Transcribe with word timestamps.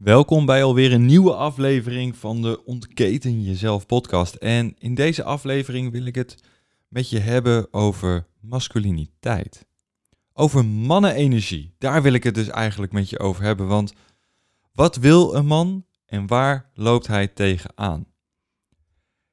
Welkom 0.00 0.46
bij 0.46 0.64
alweer 0.64 0.92
een 0.92 1.06
nieuwe 1.06 1.34
aflevering 1.34 2.16
van 2.16 2.42
de 2.42 2.64
Ontketen 2.64 3.42
Jezelf 3.42 3.86
podcast. 3.86 4.34
En 4.34 4.74
in 4.78 4.94
deze 4.94 5.24
aflevering 5.24 5.92
wil 5.92 6.04
ik 6.04 6.14
het 6.14 6.36
met 6.88 7.10
je 7.10 7.18
hebben 7.18 7.72
over 7.72 8.26
masculiniteit. 8.40 9.66
Over 10.32 10.64
mannenenergie. 10.64 11.74
Daar 11.78 12.02
wil 12.02 12.12
ik 12.12 12.22
het 12.22 12.34
dus 12.34 12.48
eigenlijk 12.48 12.92
met 12.92 13.10
je 13.10 13.18
over 13.18 13.42
hebben. 13.42 13.66
Want 13.66 13.92
wat 14.72 14.96
wil 14.96 15.34
een 15.34 15.46
man 15.46 15.86
en 16.06 16.26
waar 16.26 16.70
loopt 16.74 17.06
hij 17.06 17.28
tegenaan? 17.28 18.06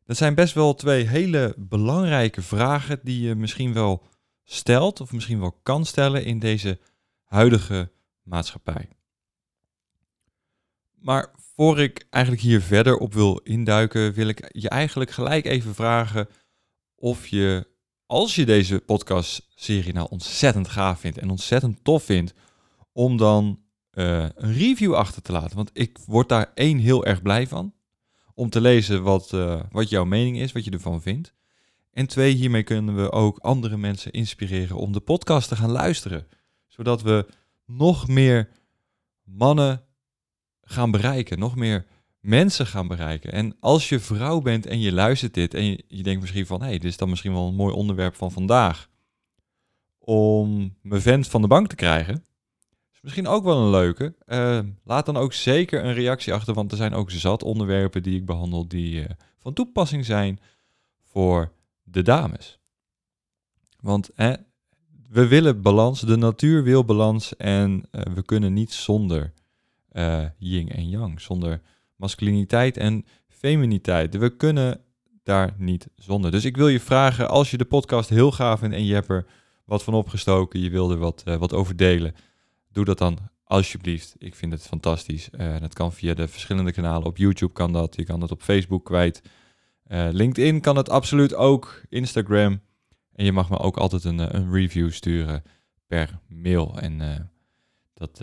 Dat 0.04 0.18
zijn 0.18 0.36
best 0.36 0.54
wel 0.54 0.74
twee 0.74 1.08
hele 1.08 1.56
belangrijke 1.58 2.42
vragen 2.42 3.00
die 3.04 3.22
je 3.22 3.36
misschien 3.36 3.74
wel 3.74 4.04
stelt 4.44 5.02
of 5.02 5.12
misschien 5.12 5.40
wel 5.40 5.60
kan 5.64 5.86
stellen 5.86 6.26
in 6.26 6.40
deze 6.40 6.80
huidige 7.24 7.92
maatschappij. 8.24 8.97
Maar 11.00 11.32
voor 11.56 11.80
ik 11.80 12.08
eigenlijk 12.10 12.44
hier 12.44 12.62
verder 12.62 12.98
op 12.98 13.14
wil 13.14 13.38
induiken, 13.38 14.14
wil 14.14 14.28
ik 14.28 14.50
je 14.52 14.70
eigenlijk 14.70 15.12
gelijk 15.12 15.46
even 15.46 15.76
vragen 15.76 16.28
of 16.96 17.28
je, 17.28 17.68
als 18.06 18.36
je 18.36 18.46
deze 18.46 18.80
podcast-serie 18.80 19.94
nou 19.94 20.08
ontzettend 20.10 20.68
gaaf 20.68 21.00
vindt 21.00 21.18
en 21.18 21.30
ontzettend 21.30 21.84
tof 21.84 22.04
vindt, 22.04 22.34
om 22.92 23.18
dan 23.18 23.60
uh, 23.94 24.26
een 24.36 24.54
review 24.54 24.94
achter 24.94 25.22
te 25.22 25.32
laten. 25.32 25.56
Want 25.56 25.70
ik 25.74 25.98
word 26.06 26.30
daar 26.30 26.52
één 26.54 26.78
heel 26.78 27.06
erg 27.06 27.22
blij 27.22 27.48
van. 27.48 27.74
Om 28.34 28.50
te 28.50 28.62
lezen 28.62 29.04
wat, 29.04 29.32
uh, 29.34 29.62
wat 29.72 29.90
jouw 29.90 30.06
mening 30.06 30.40
is, 30.40 30.52
wat 30.52 30.64
je 30.64 30.72
ervan 30.72 31.02
vindt. 31.02 31.34
En 31.92 32.08
twee, 32.08 32.34
hiermee 32.34 32.64
kunnen 32.64 32.96
we 32.96 33.12
ook 33.12 33.38
andere 33.38 33.78
mensen 33.78 34.12
inspireren 34.12 34.78
om 34.78 34.92
de 34.92 35.00
podcast 35.00 35.48
te 35.48 35.56
gaan 35.56 35.72
luisteren. 35.72 36.28
Zodat 36.68 37.02
we 37.02 37.28
nog 37.66 38.08
meer 38.08 38.50
mannen 39.24 39.87
gaan 40.68 40.92
bereiken, 40.92 41.40
nog 41.40 41.56
meer 41.56 41.86
mensen 42.20 42.66
gaan 42.66 42.88
bereiken. 42.88 43.32
En 43.32 43.56
als 43.60 43.90
je 43.90 44.00
vrouw 44.00 44.42
bent 44.42 44.66
en 44.66 44.80
je 44.80 44.92
luistert 44.92 45.34
dit 45.34 45.54
en 45.54 45.66
je, 45.88 46.04
denkt 46.04 46.22
misschien 46.22 46.46
van, 46.46 46.60
hé, 46.62 46.68
hey, 46.68 46.78
dit 46.78 46.92
is 46.92 46.98
dan 46.98 47.10
misschien 47.10 47.34
wel 47.34 47.48
een 47.48 47.56
mooi 47.56 47.74
onderwerp 47.74 48.16
van 48.16 48.32
vandaag, 48.32 48.90
om 50.00 50.76
mijn 50.82 51.02
vent 51.02 51.28
van 51.28 51.42
de 51.42 51.48
bank 51.48 51.68
te 51.68 51.76
krijgen, 51.76 52.26
is 52.94 53.02
misschien 53.02 53.28
ook 53.28 53.44
wel 53.44 53.58
een 53.58 53.70
leuke. 53.70 54.16
Uh, 54.26 54.60
laat 54.84 55.06
dan 55.06 55.18
ook 55.18 55.34
zeker 55.34 55.86
een 55.86 55.94
reactie 55.94 56.34
achter, 56.34 56.54
want 56.54 56.72
er 56.72 56.78
zijn 56.78 56.94
ook 56.94 57.12
zat 57.12 57.44
onderwerpen 57.44 58.04
die 58.04 58.16
ik 58.16 58.26
behandel 58.26 58.68
die 58.68 58.94
uh, 58.94 59.06
van 59.38 59.54
toepassing 59.54 60.06
zijn 60.06 60.40
voor 61.04 61.52
de 61.84 62.02
dames. 62.02 62.60
Want 63.80 64.10
we 65.10 65.28
willen 65.28 65.62
balans, 65.62 66.02
de 66.02 66.18
natuur 66.18 66.64
wil 66.64 66.86
balans 66.86 67.36
en 67.36 67.84
uh, 67.92 68.02
we 68.14 68.24
kunnen 68.24 68.54
niet 68.54 68.74
zonder 68.74 69.34
uh, 69.98 70.26
yin 70.38 70.70
en 70.70 70.90
yang, 70.90 71.22
zonder 71.22 71.62
masculiniteit 71.96 72.78
en 72.78 73.06
feminiteit. 73.28 74.18
We 74.18 74.36
kunnen 74.36 74.82
daar 75.24 75.54
niet 75.58 75.88
zonder. 75.96 76.32
Dus 76.32 76.46
ik 76.46 76.58
wil 76.58 76.68
je 76.68 76.80
vragen, 76.80 77.30
als 77.30 77.52
je 77.52 77.58
de 77.58 77.66
podcast 77.66 78.10
heel 78.10 78.32
gaaf 78.32 78.60
vindt 78.60 78.76
en 78.76 78.86
je 78.86 78.94
hebt 78.94 79.10
er 79.10 79.26
wat 79.66 79.84
van 79.84 79.94
opgestoken, 79.94 80.60
je 80.60 80.70
wil 80.70 80.92
er 80.92 80.98
wat, 80.98 81.24
uh, 81.28 81.36
wat 81.36 81.54
over 81.54 81.76
delen, 81.76 82.16
doe 82.72 82.86
dat 82.86 82.98
dan 82.98 83.18
alsjeblieft. 83.44 84.16
Ik 84.18 84.36
vind 84.36 84.52
het 84.52 84.62
fantastisch. 84.62 85.30
Uh, 85.32 85.60
dat 85.60 85.74
kan 85.74 85.94
via 85.94 86.14
de 86.14 86.28
verschillende 86.28 86.72
kanalen. 86.72 87.08
Op 87.08 87.18
YouTube 87.18 87.54
kan 87.54 87.74
dat, 87.74 87.96
je 87.96 88.04
kan 88.04 88.22
het 88.22 88.32
op 88.32 88.42
Facebook 88.42 88.86
kwijt. 88.86 89.22
LinkedIn 89.90 90.62
kan 90.62 90.76
het 90.76 90.90
absoluut 90.90 91.36
ook, 91.36 91.82
Instagram. 91.90 92.62
En 93.14 93.26
je 93.26 93.32
mag 93.32 93.50
me 93.50 93.58
ook 93.58 93.78
altijd 93.78 94.04
een, 94.04 94.36
een 94.36 94.52
review 94.52 94.92
sturen 94.92 95.44
per 95.88 96.20
mail. 96.28 96.80
En 96.80 97.30
dat 97.94 98.22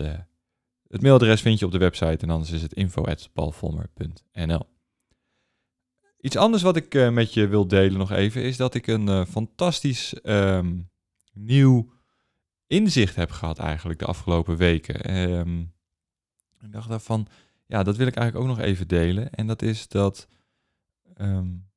het 0.89 1.01
mailadres 1.01 1.41
vind 1.41 1.59
je 1.59 1.65
op 1.65 1.71
de 1.71 1.77
website 1.77 2.17
en 2.25 2.29
anders 2.29 2.51
is 2.51 2.61
het 2.61 2.73
info.paulvolmer.nl. 2.73 4.65
Iets 6.19 6.37
anders 6.37 6.63
wat 6.63 6.75
ik 6.75 6.93
uh, 6.93 7.09
met 7.09 7.33
je 7.33 7.47
wil 7.47 7.67
delen 7.67 7.97
nog 7.97 8.11
even 8.11 8.41
is 8.41 8.57
dat 8.57 8.75
ik 8.75 8.87
een 8.87 9.07
uh, 9.07 9.25
fantastisch 9.25 10.15
um, 10.23 10.89
nieuw 11.33 11.93
inzicht 12.67 13.15
heb 13.15 13.31
gehad 13.31 13.59
eigenlijk 13.59 13.99
de 13.99 14.05
afgelopen 14.05 14.57
weken. 14.57 15.21
Um, 15.21 15.73
ik 16.61 16.71
dacht 16.71 16.89
daarvan, 16.89 17.27
ja, 17.65 17.83
dat 17.83 17.95
wil 17.97 18.07
ik 18.07 18.15
eigenlijk 18.15 18.49
ook 18.49 18.57
nog 18.57 18.65
even 18.65 18.87
delen. 18.87 19.31
En 19.31 19.47
dat 19.47 19.61
is 19.61 19.87
dat, 19.87 20.27
um, 21.17 21.67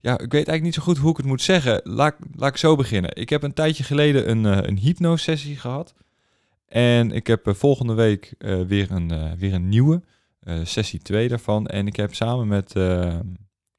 ja, 0.00 0.12
ik 0.12 0.18
weet 0.18 0.32
eigenlijk 0.32 0.62
niet 0.62 0.74
zo 0.74 0.82
goed 0.82 0.98
hoe 0.98 1.10
ik 1.10 1.16
het 1.16 1.26
moet 1.26 1.42
zeggen. 1.42 1.80
Laat, 1.84 2.16
laat 2.32 2.50
ik 2.50 2.56
zo 2.56 2.76
beginnen. 2.76 3.16
Ik 3.16 3.28
heb 3.28 3.42
een 3.42 3.54
tijdje 3.54 3.84
geleden 3.84 4.30
een, 4.30 4.44
uh, 4.44 4.58
een 4.62 4.78
hypnosessie 4.78 5.56
gehad. 5.56 5.94
En 6.66 7.10
ik 7.10 7.26
heb 7.26 7.48
uh, 7.48 7.54
volgende 7.54 7.94
week 7.94 8.34
uh, 8.38 8.62
weer, 8.62 8.90
een, 8.90 9.12
uh, 9.12 9.32
weer 9.32 9.54
een 9.54 9.68
nieuwe, 9.68 10.02
sessie 10.62 11.00
2 11.00 11.28
daarvan. 11.28 11.66
En 11.66 11.86
ik 11.86 11.96
heb 11.96 12.14
samen 12.14 12.48
met, 12.48 12.74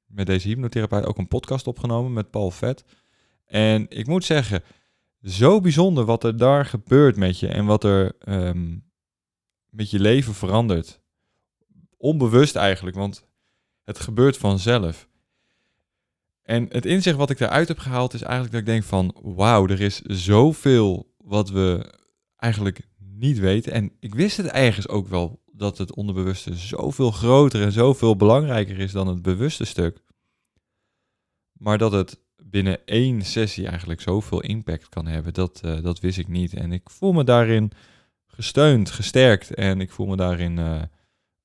met 0.05 0.25
deze 0.25 0.47
hypnotherapeut 0.47 1.05
ook 1.05 1.17
een 1.17 1.27
podcast 1.27 1.67
opgenomen 1.67 2.13
met 2.13 2.29
Paul 2.29 2.51
Vet. 2.51 2.83
En 3.45 3.85
ik 3.89 4.07
moet 4.07 4.25
zeggen, 4.25 4.63
zo 5.21 5.61
bijzonder 5.61 6.05
wat 6.05 6.23
er 6.23 6.37
daar 6.37 6.65
gebeurt 6.65 7.15
met 7.15 7.39
je 7.39 7.47
en 7.47 7.65
wat 7.65 7.83
er 7.83 8.15
um, 8.27 8.83
met 9.69 9.89
je 9.89 9.99
leven 9.99 10.33
verandert. 10.33 11.01
Onbewust 11.97 12.55
eigenlijk, 12.55 12.95
want 12.95 13.27
het 13.83 13.99
gebeurt 13.99 14.37
vanzelf. 14.37 15.07
En 16.43 16.65
het 16.69 16.85
inzicht 16.85 17.17
wat 17.17 17.29
ik 17.29 17.37
daaruit 17.37 17.67
heb 17.67 17.79
gehaald 17.79 18.13
is 18.13 18.21
eigenlijk 18.21 18.51
dat 18.51 18.61
ik 18.61 18.67
denk 18.67 18.83
van, 18.83 19.15
wauw, 19.21 19.67
er 19.67 19.81
is 19.81 20.01
zoveel 20.01 21.13
wat 21.17 21.49
we 21.49 21.93
eigenlijk 22.47 22.87
niet 22.97 23.39
weten. 23.39 23.71
En 23.71 23.91
ik 23.99 24.15
wist 24.15 24.37
het 24.37 24.45
ergens 24.45 24.87
ook 24.87 25.07
wel 25.07 25.41
dat 25.51 25.77
het 25.77 25.95
onderbewuste 25.95 26.55
zoveel 26.55 27.11
groter 27.11 27.61
en 27.61 27.71
zoveel 27.71 28.15
belangrijker 28.15 28.79
is 28.79 28.91
dan 28.91 29.07
het 29.07 29.21
bewuste 29.21 29.65
stuk. 29.65 30.03
Maar 31.51 31.77
dat 31.77 31.91
het 31.91 32.19
binnen 32.43 32.85
één 32.85 33.21
sessie 33.21 33.67
eigenlijk 33.67 34.01
zoveel 34.01 34.41
impact 34.41 34.89
kan 34.89 35.07
hebben, 35.07 35.33
dat, 35.33 35.61
uh, 35.65 35.81
dat 35.81 35.99
wist 35.99 36.17
ik 36.17 36.27
niet. 36.27 36.53
En 36.53 36.71
ik 36.71 36.89
voel 36.89 37.13
me 37.13 37.23
daarin 37.23 37.71
gesteund, 38.25 38.89
gesterkt 38.89 39.53
en 39.53 39.81
ik 39.81 39.91
voel 39.91 40.07
me 40.07 40.15
daarin 40.15 40.57
uh, 40.57 40.81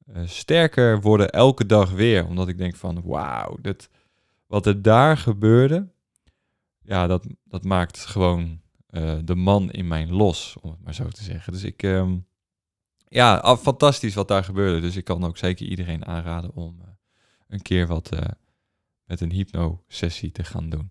uh, 0.07 0.23
sterker 0.25 1.01
worden 1.01 1.31
elke 1.31 1.67
dag 1.67 1.91
weer. 1.91 2.27
Omdat 2.27 2.49
ik 2.49 2.59
denk 2.59 2.77
van 2.77 3.03
wauw, 3.05 3.59
wat 4.47 4.67
er 4.67 4.83
daar 4.83 5.17
gebeurde, 5.17 5.89
ja, 6.83 7.07
dat, 7.07 7.27
dat 7.45 7.65
maakt 7.65 7.99
gewoon 7.99 8.62
uh, 8.93 9.19
de 9.25 9.35
man 9.35 9.71
in 9.71 9.89
mijn 9.89 10.13
los, 10.13 10.57
om 10.61 10.71
het 10.71 10.85
maar 10.85 10.95
zo 10.95 11.09
te 11.09 11.23
zeggen. 11.23 11.53
Dus 11.53 11.65
ik, 11.65 11.83
um, 11.83 12.27
ja, 13.09 13.57
fantastisch 13.57 14.15
wat 14.15 14.29
daar 14.29 14.45
gebeurde. 14.45 14.81
Dus 14.81 14.97
ik 14.97 15.05
kan 15.05 15.25
ook 15.25 15.39
zeker 15.39 15.67
iedereen 15.67 16.07
aanraden 16.07 16.55
om 16.55 16.79
uh, 16.81 16.89
een 17.49 17.63
keer 17.63 17.87
wat 17.87 18.11
uh, 18.15 18.21
met 19.05 19.21
een 19.21 19.33
hypno-sessie 19.33 20.33
te 20.33 20.45
gaan 20.45 20.69
doen. 20.69 20.91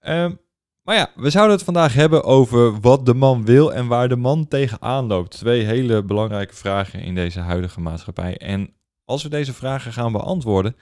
Um, 0.00 0.38
maar 0.82 0.96
ja, 0.96 1.10
we 1.14 1.30
zouden 1.30 1.56
het 1.56 1.64
vandaag 1.64 1.94
hebben 1.94 2.24
over 2.24 2.80
wat 2.80 3.06
de 3.06 3.14
man 3.14 3.44
wil 3.44 3.74
en 3.74 3.86
waar 3.86 4.08
de 4.08 4.16
man 4.16 4.48
tegenaan 4.48 5.06
loopt. 5.06 5.30
Twee 5.30 5.64
hele 5.64 6.02
belangrijke 6.02 6.54
vragen 6.54 7.00
in 7.00 7.14
deze 7.14 7.40
huidige 7.40 7.80
maatschappij. 7.80 8.36
En 8.36 8.74
als 9.04 9.22
we 9.22 9.28
deze 9.28 9.52
vragen 9.52 9.92
gaan 9.92 10.12
beantwoorden, 10.12 10.76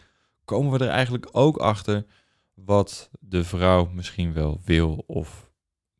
komen 0.44 0.78
we 0.78 0.84
er 0.84 0.90
eigenlijk 0.90 1.28
ook 1.32 1.56
achter 1.56 2.06
wat 2.54 3.10
de 3.20 3.44
vrouw 3.44 3.88
misschien 3.92 4.32
wel 4.32 4.60
wil 4.64 5.04
of 5.06 5.45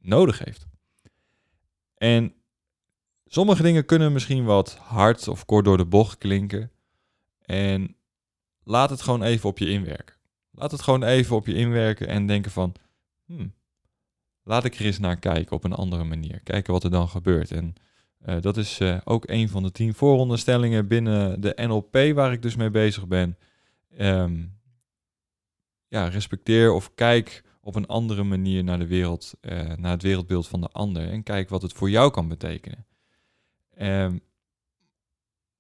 nodig 0.07 0.39
heeft. 0.39 0.67
En 1.95 2.35
sommige 3.25 3.63
dingen 3.63 3.85
kunnen 3.85 4.13
misschien 4.13 4.45
wat 4.45 4.75
hard 4.75 5.29
of 5.29 5.45
kort 5.45 5.65
door 5.65 5.77
de 5.77 5.85
bocht 5.85 6.19
klinken. 6.19 6.71
En 7.41 7.97
laat 8.65 8.91
het 8.91 9.03
gewoon 9.03 9.23
even 9.23 9.49
op 9.49 9.59
je 9.59 9.69
inwerken. 9.69 10.17
Laat 10.51 10.71
het 10.71 10.83
gewoon 10.83 11.03
even 11.03 11.37
op 11.37 11.47
je 11.47 11.55
inwerken 11.55 12.09
en 12.09 12.27
denken 12.27 12.51
van, 12.51 12.75
hmm, 13.25 13.55
laat 14.43 14.65
ik 14.65 14.75
er 14.75 14.85
eens 14.85 14.99
naar 14.99 15.19
kijken 15.19 15.57
op 15.57 15.65
een 15.65 15.73
andere 15.73 16.05
manier. 16.05 16.41
Kijken 16.41 16.73
wat 16.73 16.85
er 16.85 16.91
dan 16.91 17.09
gebeurt. 17.09 17.51
En 17.51 17.75
uh, 18.27 18.41
dat 18.41 18.57
is 18.57 18.81
uh, 18.81 18.99
ook 19.05 19.29
een 19.29 19.49
van 19.49 19.63
de 19.63 19.73
tien 19.73 19.95
vooronderstellingen 19.95 20.89
binnen 20.89 21.41
de 21.41 21.53
NLP 21.57 22.15
waar 22.15 22.33
ik 22.33 22.43
dus 22.43 22.57
mee 22.57 22.71
bezig 22.71 23.07
ben. 23.07 23.39
Um, 23.99 24.59
ja, 25.89 26.09
respecteer 26.09 26.73
of 26.73 26.95
kijk 26.95 27.43
op 27.67 27.75
een 27.75 27.87
andere 27.87 28.23
manier 28.23 28.65
naar 28.65 28.79
de 28.79 28.87
wereld, 28.87 29.35
uh, 29.41 29.73
naar 29.77 29.91
het 29.91 30.03
wereldbeeld 30.03 30.49
van 30.49 30.61
de 30.61 30.69
ander 30.69 31.11
en 31.11 31.23
kijk 31.23 31.49
wat 31.49 31.63
het 31.63 31.73
voor 31.73 31.91
jou 31.91 32.11
kan 32.11 32.29
betekenen. 32.29 32.87
Um, 33.79 34.21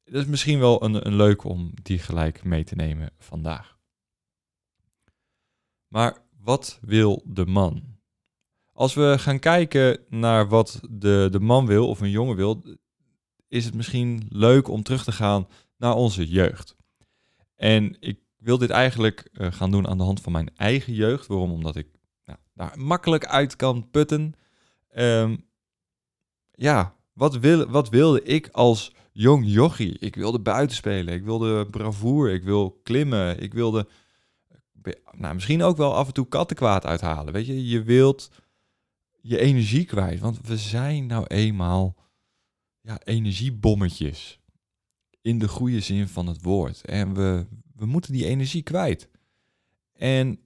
dat 0.04 0.22
is 0.22 0.26
misschien 0.26 0.58
wel 0.58 0.84
een, 0.84 1.06
een 1.06 1.14
leuke 1.14 1.48
om 1.48 1.72
die 1.82 1.98
gelijk 1.98 2.44
mee 2.44 2.64
te 2.64 2.74
nemen 2.74 3.10
vandaag. 3.18 3.78
Maar 5.88 6.18
wat 6.38 6.78
wil 6.82 7.22
de 7.24 7.46
man? 7.46 7.82
Als 8.72 8.94
we 8.94 9.14
gaan 9.18 9.38
kijken 9.38 10.00
naar 10.08 10.48
wat 10.48 10.80
de, 10.90 11.28
de 11.30 11.40
man 11.40 11.66
wil 11.66 11.88
of 11.88 12.00
een 12.00 12.10
jongen 12.10 12.36
wil, 12.36 12.62
is 13.48 13.64
het 13.64 13.74
misschien 13.74 14.26
leuk 14.28 14.68
om 14.68 14.82
terug 14.82 15.04
te 15.04 15.12
gaan 15.12 15.48
naar 15.76 15.94
onze 15.94 16.28
jeugd. 16.28 16.76
En 17.54 17.96
ik 18.00 18.20
wil 18.36 18.58
dit 18.58 18.70
eigenlijk 18.70 19.28
uh, 19.32 19.52
gaan 19.52 19.70
doen 19.70 19.88
aan 19.88 19.98
de 19.98 20.04
hand 20.04 20.20
van 20.20 20.32
mijn 20.32 20.56
eigen 20.56 20.92
jeugd. 20.92 21.26
Waarom? 21.26 21.52
Omdat 21.52 21.76
ik 21.76 21.95
makkelijk 22.74 23.26
uit 23.26 23.56
kan 23.56 23.90
putten. 23.90 24.34
Um, 24.96 25.44
ja, 26.52 26.94
wat, 27.12 27.36
wil, 27.36 27.66
wat 27.66 27.88
wilde 27.88 28.22
ik 28.22 28.48
als 28.52 28.94
jong 29.12 29.44
jochie? 29.46 29.98
Ik 29.98 30.14
wilde 30.14 30.40
buiten 30.40 30.76
spelen, 30.76 31.14
ik 31.14 31.24
wilde 31.24 31.66
bravoer, 31.66 32.30
ik 32.30 32.42
wil 32.42 32.80
klimmen, 32.82 33.42
ik 33.42 33.54
wilde 33.54 33.88
nou, 35.12 35.34
misschien 35.34 35.62
ook 35.62 35.76
wel 35.76 35.94
af 35.94 36.06
en 36.06 36.12
toe 36.12 36.28
kattenkwaad 36.28 36.84
uithalen. 36.84 37.32
Weet 37.32 37.46
je, 37.46 37.68
je 37.68 37.82
wilt 37.82 38.30
je 39.20 39.38
energie 39.38 39.84
kwijt. 39.84 40.20
Want 40.20 40.40
we 40.46 40.56
zijn 40.56 41.06
nou 41.06 41.26
eenmaal 41.26 41.96
ja, 42.80 43.00
energiebommetjes. 43.04 44.40
In 45.20 45.38
de 45.38 45.48
goede 45.48 45.80
zin 45.80 46.08
van 46.08 46.26
het 46.26 46.42
woord. 46.42 46.84
En 46.84 47.14
we, 47.14 47.46
we 47.74 47.86
moeten 47.86 48.12
die 48.12 48.26
energie 48.26 48.62
kwijt. 48.62 49.08
En 49.92 50.38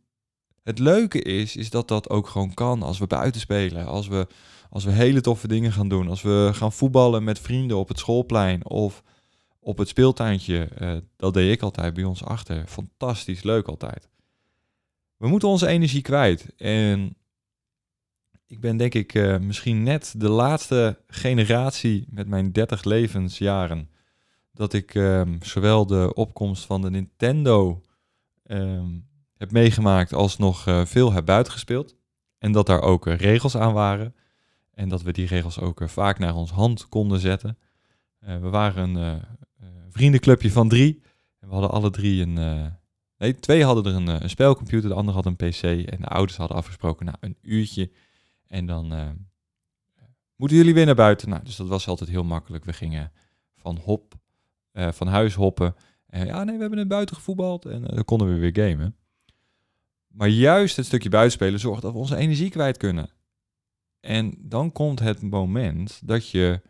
het 0.62 0.78
leuke 0.78 1.22
is, 1.22 1.56
is 1.56 1.70
dat 1.70 1.88
dat 1.88 2.10
ook 2.10 2.28
gewoon 2.28 2.54
kan 2.54 2.82
als 2.82 2.98
we 2.98 3.06
buiten 3.06 3.40
spelen. 3.40 3.86
Als 3.86 4.08
we, 4.08 4.26
als 4.70 4.84
we 4.84 4.90
hele 4.90 5.20
toffe 5.20 5.48
dingen 5.48 5.72
gaan 5.72 5.88
doen. 5.88 6.08
Als 6.08 6.22
we 6.22 6.50
gaan 6.52 6.72
voetballen 6.72 7.24
met 7.24 7.38
vrienden 7.38 7.76
op 7.76 7.88
het 7.88 7.98
schoolplein 7.98 8.66
of 8.66 9.02
op 9.60 9.78
het 9.78 9.88
speeltuintje. 9.88 10.68
Uh, 10.80 10.96
dat 11.16 11.34
deed 11.34 11.52
ik 11.52 11.62
altijd 11.62 11.94
bij 11.94 12.04
ons 12.04 12.24
achter. 12.24 12.66
Fantastisch 12.66 13.42
leuk 13.42 13.66
altijd. 13.66 14.08
We 15.16 15.28
moeten 15.28 15.48
onze 15.48 15.66
energie 15.66 16.02
kwijt. 16.02 16.54
En 16.56 17.16
ik 18.46 18.60
ben 18.60 18.76
denk 18.76 18.94
ik 18.94 19.14
uh, 19.14 19.38
misschien 19.38 19.82
net 19.82 20.14
de 20.16 20.28
laatste 20.28 20.98
generatie 21.06 22.06
met 22.10 22.28
mijn 22.28 22.52
30 22.52 22.84
levensjaren. 22.84 23.90
Dat 24.52 24.72
ik 24.72 24.94
um, 24.94 25.38
zowel 25.42 25.86
de 25.86 26.14
opkomst 26.14 26.64
van 26.64 26.82
de 26.82 26.90
Nintendo 26.90 27.82
um, 28.46 29.08
heb 29.40 29.50
meegemaakt 29.52 30.12
als 30.12 30.36
nog 30.36 30.66
uh, 30.66 30.84
veel 30.84 31.12
heb 31.12 31.24
buitengespeeld. 31.24 31.96
En 32.38 32.52
dat 32.52 32.66
daar 32.66 32.80
ook 32.80 33.06
uh, 33.06 33.16
regels 33.16 33.56
aan 33.56 33.72
waren. 33.72 34.14
En 34.70 34.88
dat 34.88 35.02
we 35.02 35.12
die 35.12 35.26
regels 35.26 35.60
ook 35.60 35.82
vaak 35.84 36.18
naar 36.18 36.34
ons 36.34 36.50
hand 36.50 36.88
konden 36.88 37.20
zetten. 37.20 37.58
we 38.18 38.48
waren 38.48 38.94
een 38.94 39.22
vriendenclubje 39.90 40.50
van 40.50 40.68
drie. 40.68 41.02
En 41.38 41.48
we 41.48 41.52
hadden 41.52 41.70
alle 41.70 41.90
drie 41.90 42.22
een... 42.22 42.34
nee, 43.18 43.34
twee 43.34 43.64
hadden 43.64 43.84
er 43.84 43.94
een, 43.94 44.22
een 44.22 44.30
spelcomputer, 44.30 44.88
de 44.88 44.94
ander 44.94 45.14
had 45.14 45.26
een 45.26 45.36
pc. 45.36 45.62
En 45.62 46.00
de 46.00 46.06
ouders 46.06 46.38
hadden 46.38 46.56
afgesproken, 46.56 47.06
nou, 47.06 47.18
een 47.20 47.36
uurtje 47.42 47.90
en 48.46 48.66
dan 48.66 48.86
moeten 50.36 50.56
jullie 50.56 50.74
weer 50.74 50.86
naar 50.86 50.94
buiten. 50.94 51.28
Nou, 51.28 51.44
dus 51.44 51.56
dat 51.56 51.68
was 51.68 51.88
altijd 51.88 52.10
heel 52.10 52.24
makkelijk. 52.24 52.64
We 52.64 52.72
gingen 52.72 53.12
van 53.56 53.76
hop, 53.76 54.14
van 54.72 55.06
huis 55.06 55.34
hoppen. 55.34 55.74
En 56.06 56.26
ja, 56.26 56.44
nee, 56.44 56.54
we 56.54 56.60
hebben 56.60 56.78
net 56.78 56.88
buiten 56.88 57.16
gevoetbald. 57.16 57.64
En 57.66 57.82
dan 57.82 58.04
konden 58.04 58.34
we 58.34 58.50
weer 58.50 58.68
gamen. 58.68 58.99
Maar 60.12 60.28
juist 60.28 60.76
het 60.76 60.86
stukje 60.86 61.08
buitenspelen 61.08 61.60
zorgt 61.60 61.82
dat 61.82 61.92
we 61.92 61.98
onze 61.98 62.16
energie 62.16 62.50
kwijt 62.50 62.76
kunnen. 62.76 63.10
En 64.00 64.34
dan 64.38 64.72
komt 64.72 65.00
het 65.00 65.22
moment 65.22 66.00
dat 66.04 66.28
je 66.28 66.60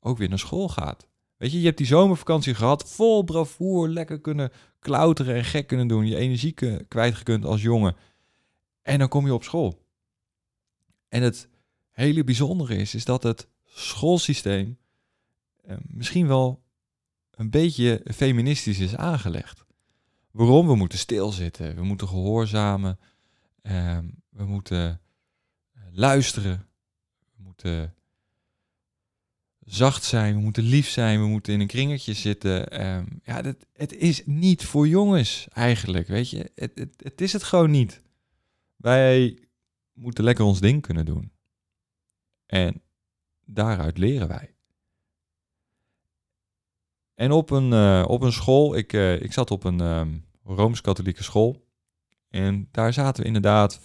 ook 0.00 0.18
weer 0.18 0.28
naar 0.28 0.38
school 0.38 0.68
gaat. 0.68 1.08
Weet 1.36 1.52
je, 1.52 1.58
je 1.58 1.64
hebt 1.64 1.78
die 1.78 1.86
zomervakantie 1.86 2.54
gehad, 2.54 2.90
vol 2.90 3.22
bravoer, 3.22 3.88
lekker 3.88 4.20
kunnen 4.20 4.52
klauteren 4.78 5.34
en 5.34 5.44
gek 5.44 5.66
kunnen 5.66 5.88
doen, 5.88 6.06
je 6.06 6.16
energie 6.16 6.54
kwijtgekund 6.88 7.44
als 7.44 7.62
jongen. 7.62 7.96
En 8.82 8.98
dan 8.98 9.08
kom 9.08 9.26
je 9.26 9.34
op 9.34 9.44
school. 9.44 9.82
En 11.08 11.22
het 11.22 11.48
hele 11.90 12.24
bijzondere 12.24 12.76
is, 12.76 12.94
is 12.94 13.04
dat 13.04 13.22
het 13.22 13.48
schoolsysteem 13.64 14.78
eh, 15.62 15.76
misschien 15.86 16.26
wel 16.26 16.62
een 17.30 17.50
beetje 17.50 18.00
feministisch 18.14 18.78
is 18.78 18.96
aangelegd. 18.96 19.64
Waarom? 20.30 20.66
We 20.66 20.74
moeten 20.74 20.98
stilzitten, 20.98 21.74
we 21.74 21.82
moeten 21.82 22.08
gehoorzamen, 22.08 22.98
eh, 23.62 23.98
we 24.28 24.44
moeten 24.44 25.00
eh, 25.72 25.82
luisteren, 25.92 26.66
we 27.36 27.42
moeten 27.42 27.94
zacht 29.64 30.04
zijn, 30.04 30.34
we 30.34 30.40
moeten 30.40 30.62
lief 30.62 30.88
zijn, 30.88 31.20
we 31.20 31.26
moeten 31.26 31.52
in 31.52 31.60
een 31.60 31.66
kringetje 31.66 32.12
zitten. 32.12 32.86
Um, 32.86 33.20
ja, 33.24 33.42
dat, 33.42 33.66
het 33.72 33.92
is 33.92 34.26
niet 34.26 34.64
voor 34.64 34.88
jongens 34.88 35.48
eigenlijk, 35.52 36.08
weet 36.08 36.30
je. 36.30 36.50
Het, 36.54 36.72
het, 36.74 36.94
het 37.02 37.20
is 37.20 37.32
het 37.32 37.42
gewoon 37.42 37.70
niet. 37.70 38.02
Wij 38.76 39.38
moeten 39.92 40.24
lekker 40.24 40.44
ons 40.44 40.60
ding 40.60 40.82
kunnen 40.82 41.04
doen. 41.04 41.32
En 42.46 42.82
daaruit 43.44 43.98
leren 43.98 44.28
wij. 44.28 44.54
En 47.14 47.32
op 47.32 47.50
een, 47.50 47.72
uh, 47.72 48.04
op 48.08 48.22
een 48.22 48.32
school, 48.32 48.76
ik, 48.76 48.92
uh, 48.92 49.22
ik 49.22 49.32
zat 49.32 49.50
op 49.50 49.64
een 49.64 49.80
um, 49.80 50.24
Rooms-Katholieke 50.54 51.22
school. 51.22 51.68
En 52.28 52.68
daar 52.70 52.92
zaten 52.92 53.20
we 53.20 53.26
inderdaad 53.26 53.80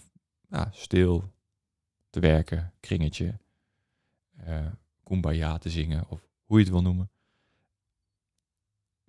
nou, 0.47 0.67
stil 0.71 1.33
te 2.09 2.19
werken, 2.19 2.73
kringetje, 2.79 3.37
uh, 4.47 4.65
kumbaya 5.03 5.57
te 5.57 5.69
zingen, 5.69 6.05
of 6.09 6.27
hoe 6.43 6.57
je 6.57 6.63
het 6.63 6.73
wil 6.73 6.81
noemen. 6.81 7.09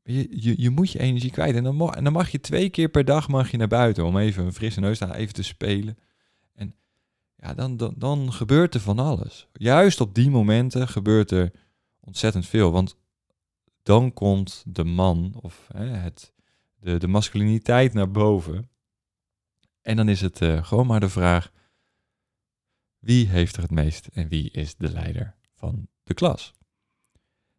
Je, 0.03 0.43
je, 0.43 0.61
je 0.63 0.71
moet 0.71 0.91
je 0.91 0.99
energie 0.99 1.31
kwijt. 1.31 1.55
En 1.55 1.65
dan, 1.65 1.95
en 1.95 2.05
dan 2.05 2.13
mag 2.13 2.31
je 2.31 2.41
twee 2.41 2.71
keer 2.71 2.89
per 2.89 3.05
dag 3.05 3.29
mag 3.29 3.51
je 3.51 3.57
naar 3.57 3.69
buiten 3.69 4.05
om 4.05 4.19
even 4.19 4.45
een 4.45 4.53
frisse 4.53 4.81
neus 4.81 4.99
te 4.99 5.15
even 5.15 5.35
te 5.35 5.43
spelen 5.43 5.99
ja, 7.37 7.55
dan, 7.55 7.77
dan, 7.77 7.95
dan 7.97 8.33
gebeurt 8.33 8.75
er 8.75 8.81
van 8.81 8.99
alles. 8.99 9.49
Juist 9.53 10.01
op 10.01 10.15
die 10.15 10.31
momenten 10.31 10.89
gebeurt 10.89 11.31
er 11.31 11.53
ontzettend 12.01 12.47
veel. 12.47 12.73
Want 12.73 12.97
dan 13.83 14.13
komt 14.13 14.65
de 14.67 14.85
man 14.85 15.39
of 15.41 15.69
hè, 15.73 15.85
het, 15.85 16.33
de, 16.81 16.99
de 16.99 17.07
masculiniteit 17.07 17.93
naar 17.93 18.11
boven. 18.11 18.71
En 19.83 19.97
dan 19.97 20.09
is 20.09 20.21
het 20.21 20.41
uh, 20.41 20.65
gewoon 20.65 20.87
maar 20.87 21.01
de 21.01 21.09
vraag: 21.09 21.53
wie 22.99 23.29
heeft 23.29 23.57
er 23.57 23.63
het 23.63 23.71
meest 23.71 24.07
en 24.07 24.29
wie 24.29 24.51
is 24.51 24.77
de 24.77 24.93
leider 24.93 25.35
van 25.55 25.89
de 26.03 26.15
klas? 26.15 26.55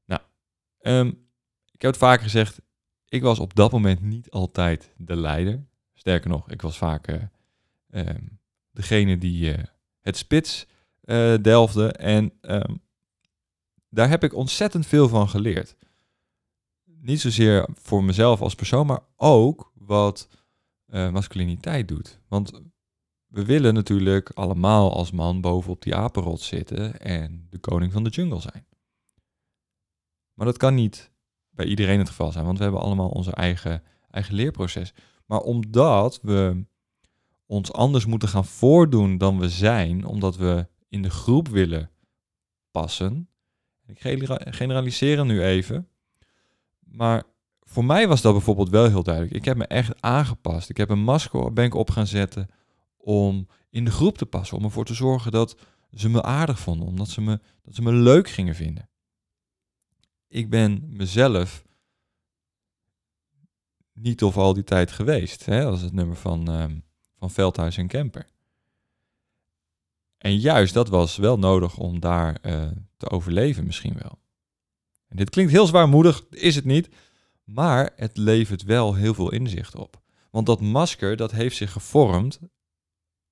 Nou, 0.05 0.21
um, 0.81 1.07
ik 1.71 1.81
heb 1.81 1.91
het 1.91 1.99
vaker 1.99 2.23
gezegd. 2.23 2.61
Ik 3.09 3.21
was 3.21 3.39
op 3.39 3.55
dat 3.55 3.71
moment 3.71 4.01
niet 4.01 4.29
altijd 4.29 4.93
de 4.97 5.15
leider. 5.15 5.65
Sterker 5.93 6.29
nog, 6.29 6.49
ik 6.49 6.61
was 6.61 6.77
vaak 6.77 7.07
uh, 7.07 7.21
um, 7.89 8.39
degene 8.71 9.17
die 9.17 9.57
uh, 9.57 9.63
het 10.01 10.17
spits 10.17 10.67
delfde. 11.41 11.91
En 11.91 12.33
um, 12.41 12.81
daar 13.89 14.09
heb 14.09 14.23
ik 14.23 14.33
ontzettend 14.33 14.85
veel 14.85 15.07
van 15.07 15.29
geleerd. 15.29 15.75
Niet 17.01 17.21
zozeer 17.21 17.67
voor 17.73 18.03
mezelf 18.03 18.41
als 18.41 18.55
persoon, 18.55 18.87
maar 18.87 19.01
ook 19.15 19.71
wat 19.73 20.27
uh, 20.87 21.11
masculiniteit 21.11 21.87
doet. 21.87 22.19
Want 22.27 22.61
we 23.27 23.45
willen 23.45 23.73
natuurlijk 23.73 24.29
allemaal 24.29 24.93
als 24.93 25.11
man 25.11 25.41
bovenop 25.41 25.81
die 25.81 25.95
apenrot 25.95 26.41
zitten 26.41 26.99
en 26.99 27.47
de 27.49 27.57
koning 27.57 27.91
van 27.91 28.03
de 28.03 28.09
jungle 28.09 28.41
zijn. 28.41 28.65
Maar 30.33 30.45
dat 30.45 30.57
kan 30.57 30.75
niet 30.75 31.11
bij 31.49 31.65
iedereen 31.65 31.99
het 31.99 32.07
geval 32.07 32.31
zijn, 32.31 32.45
want 32.45 32.57
we 32.57 32.63
hebben 32.63 32.81
allemaal 32.81 33.09
onze 33.09 33.31
eigen, 33.31 33.83
eigen 34.09 34.33
leerproces. 34.35 34.93
Maar 35.25 35.39
omdat 35.39 36.19
we 36.21 36.65
ons 37.45 37.73
anders 37.73 38.05
moeten 38.05 38.29
gaan 38.29 38.45
voordoen 38.45 39.17
dan 39.17 39.39
we 39.39 39.49
zijn, 39.49 40.05
omdat 40.05 40.35
we 40.35 40.67
in 40.89 41.01
de 41.01 41.09
groep 41.09 41.47
willen 41.47 41.91
passen. 42.71 43.29
Ik 43.85 43.99
generaliseer 44.49 45.25
nu 45.25 45.43
even. 45.43 45.87
Maar 46.91 47.23
voor 47.63 47.85
mij 47.85 48.07
was 48.07 48.21
dat 48.21 48.33
bijvoorbeeld 48.33 48.69
wel 48.69 48.87
heel 48.87 49.03
duidelijk. 49.03 49.35
Ik 49.35 49.45
heb 49.45 49.57
me 49.57 49.65
echt 49.65 50.01
aangepast. 50.01 50.69
Ik 50.69 50.77
heb 50.77 50.89
een 50.89 51.03
maskerbank 51.03 51.73
op 51.73 51.89
gaan 51.89 52.07
zetten 52.07 52.47
om 52.97 53.47
in 53.69 53.85
de 53.85 53.91
groep 53.91 54.17
te 54.17 54.25
passen. 54.25 54.57
Om 54.57 54.63
ervoor 54.63 54.85
te 54.85 54.93
zorgen 54.93 55.31
dat 55.31 55.57
ze 55.93 56.09
me 56.09 56.23
aardig 56.23 56.59
vonden. 56.59 56.87
Omdat 56.87 57.09
ze 57.09 57.21
me, 57.21 57.39
dat 57.63 57.75
ze 57.75 57.81
me 57.81 57.91
leuk 57.91 58.29
gingen 58.29 58.55
vinden. 58.55 58.89
ik 60.27 60.49
ben 60.49 60.83
mezelf 60.89 61.65
niet 63.93 64.23
of 64.23 64.37
al 64.37 64.53
die 64.53 64.63
tijd 64.63 64.91
geweest. 64.91 65.45
Hè? 65.45 65.61
Dat 65.61 65.75
is 65.75 65.81
het 65.81 65.93
nummer 65.93 66.15
van, 66.15 66.47
ehm, 66.47 66.79
van 67.17 67.31
Veldhuis 67.31 67.77
en 67.77 67.87
Kemper. 67.87 68.27
En 70.17 70.37
juist 70.37 70.73
dat 70.73 70.89
was 70.89 71.17
wel 71.17 71.39
nodig 71.39 71.77
om 71.77 71.99
daar 71.99 72.35
eh, 72.35 72.67
te 72.97 73.09
overleven 73.09 73.65
misschien 73.65 73.97
wel. 74.01 74.19
En 75.07 75.17
dit 75.17 75.29
klinkt 75.29 75.51
heel 75.51 75.67
zwaarmoedig, 75.67 76.25
is 76.29 76.55
het 76.55 76.65
niet. 76.65 76.89
Maar 77.43 77.93
het 77.95 78.17
levert 78.17 78.63
wel 78.63 78.93
heel 78.93 79.13
veel 79.13 79.31
inzicht 79.31 79.75
op. 79.75 80.01
Want 80.31 80.45
dat 80.45 80.61
masker, 80.61 81.15
dat 81.15 81.31
heeft 81.31 81.55
zich 81.55 81.71
gevormd. 81.71 82.39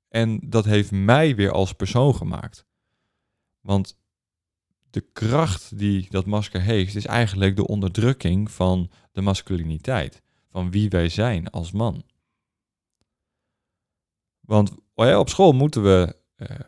En 0.08 0.40
dat 0.44 0.66
heeft 0.66 0.92
mij 0.92 1.36
weer 1.36 1.52
als 1.52 1.74
persoon 1.74 2.16
gemaakt. 2.16 2.66
Want 3.62 3.98
de 4.90 5.02
kracht 5.14 5.78
die 5.78 6.08
dat 6.10 6.26
masker 6.26 6.62
heeft, 6.62 6.96
is 6.96 7.06
eigenlijk 7.06 7.56
de 7.56 7.68
onderdrukking 7.68 8.52
van 8.52 8.92
de 9.12 9.22
masculiniteit. 9.22 10.22
Van 10.48 10.72
wie 10.72 10.90
wij 10.90 11.10
zijn 11.10 11.50
als 11.50 11.72
man. 11.72 12.04
Want 14.40 14.72
oh 14.94 15.18
op 15.18 15.30
school 15.30 15.52
moeten 15.52 15.84
we 15.84 16.16
uh, 16.38 16.60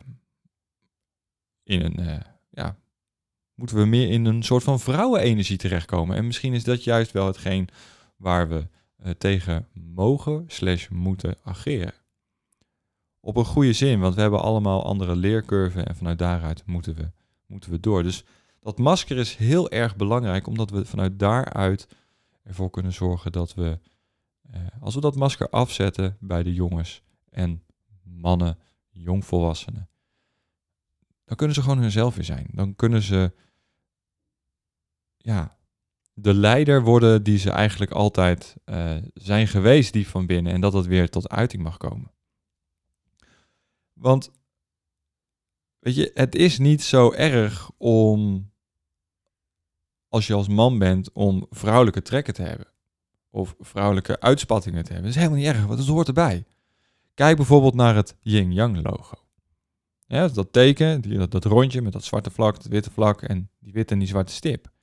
in 1.62 1.80
een, 1.80 2.00
uh, 2.00 2.20
ja, 2.50 2.78
moeten 3.58 3.76
we 3.76 3.84
meer 3.84 4.10
in 4.10 4.24
een 4.24 4.42
soort 4.42 4.62
van 4.62 4.80
vrouwenenergie 4.80 5.56
terechtkomen. 5.56 6.16
En 6.16 6.26
misschien 6.26 6.54
is 6.54 6.64
dat 6.64 6.84
juist 6.84 7.12
wel 7.12 7.26
hetgeen 7.26 7.68
waar 8.16 8.48
we 8.48 8.66
uh, 9.04 9.10
tegen 9.10 9.68
mogen 9.72 10.44
slash 10.46 10.88
moeten 10.88 11.36
ageren. 11.42 11.94
Op 13.20 13.36
een 13.36 13.44
goede 13.44 13.72
zin, 13.72 14.00
want 14.00 14.14
we 14.14 14.20
hebben 14.20 14.42
allemaal 14.42 14.84
andere 14.84 15.16
leercurven 15.16 15.86
en 15.86 15.96
vanuit 15.96 16.18
daaruit 16.18 16.62
moeten 16.66 16.94
we, 16.94 17.10
moeten 17.46 17.70
we 17.70 17.80
door. 17.80 18.02
Dus 18.02 18.24
dat 18.60 18.78
masker 18.78 19.16
is 19.16 19.36
heel 19.36 19.70
erg 19.70 19.96
belangrijk, 19.96 20.46
omdat 20.46 20.70
we 20.70 20.84
vanuit 20.84 21.18
daaruit 21.18 21.88
ervoor 22.42 22.70
kunnen 22.70 22.92
zorgen 22.92 23.32
dat 23.32 23.54
we, 23.54 23.78
uh, 24.54 24.60
als 24.80 24.94
we 24.94 25.00
dat 25.00 25.16
masker 25.16 25.48
afzetten 25.48 26.16
bij 26.20 26.42
de 26.42 26.54
jongens 26.54 27.02
en 27.30 27.62
mannen, 28.02 28.58
jongvolwassenen, 28.90 29.88
dan 31.24 31.36
kunnen 31.36 31.54
ze 31.54 31.62
gewoon 31.62 31.78
hunzelf 31.78 32.14
weer 32.14 32.24
zijn. 32.24 32.46
Dan 32.52 32.76
kunnen 32.76 33.02
ze 33.02 33.32
ja, 35.28 35.56
de 36.14 36.34
leider 36.34 36.82
worden 36.82 37.22
die 37.22 37.38
ze 37.38 37.50
eigenlijk 37.50 37.90
altijd 37.90 38.56
uh, 38.64 38.96
zijn 39.14 39.48
geweest, 39.48 39.92
die 39.92 40.08
van 40.08 40.26
binnen. 40.26 40.52
En 40.52 40.60
dat 40.60 40.72
dat 40.72 40.86
weer 40.86 41.10
tot 41.10 41.28
uiting 41.28 41.62
mag 41.62 41.76
komen. 41.76 42.10
Want, 43.92 44.30
weet 45.78 45.94
je, 45.94 46.10
het 46.14 46.34
is 46.34 46.58
niet 46.58 46.82
zo 46.82 47.12
erg 47.12 47.70
om, 47.76 48.50
als 50.08 50.26
je 50.26 50.34
als 50.34 50.48
man 50.48 50.78
bent, 50.78 51.12
om 51.12 51.46
vrouwelijke 51.50 52.02
trekken 52.02 52.34
te 52.34 52.42
hebben. 52.42 52.66
Of 53.30 53.54
vrouwelijke 53.58 54.20
uitspattingen 54.20 54.84
te 54.84 54.92
hebben. 54.92 55.10
Dat 55.10 55.16
is 55.16 55.22
helemaal 55.22 55.44
niet 55.44 55.54
erg, 55.54 55.66
want 55.66 55.78
het 55.78 55.88
hoort 55.88 56.08
erbij. 56.08 56.44
Kijk 57.14 57.36
bijvoorbeeld 57.36 57.74
naar 57.74 57.94
het 57.94 58.16
yin-yang 58.20 58.82
logo. 58.82 59.16
Ja, 60.06 60.28
dat 60.28 60.52
teken, 60.52 61.00
die, 61.00 61.18
dat, 61.18 61.30
dat 61.30 61.44
rondje 61.44 61.82
met 61.82 61.92
dat 61.92 62.04
zwarte 62.04 62.30
vlak, 62.30 62.56
het 62.56 62.68
witte 62.68 62.90
vlak 62.90 63.22
en 63.22 63.50
die 63.58 63.72
witte 63.72 63.92
en 63.92 63.98
die 63.98 64.08
zwarte 64.08 64.32
stip. 64.32 64.76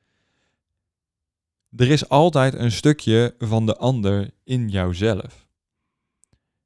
Er 1.76 1.90
is 1.90 2.10
altijd 2.10 2.54
een 2.54 2.72
stukje 2.72 3.36
van 3.38 3.66
de 3.66 3.78
ander 3.78 4.32
in 4.44 4.70
jouzelf. 4.70 5.48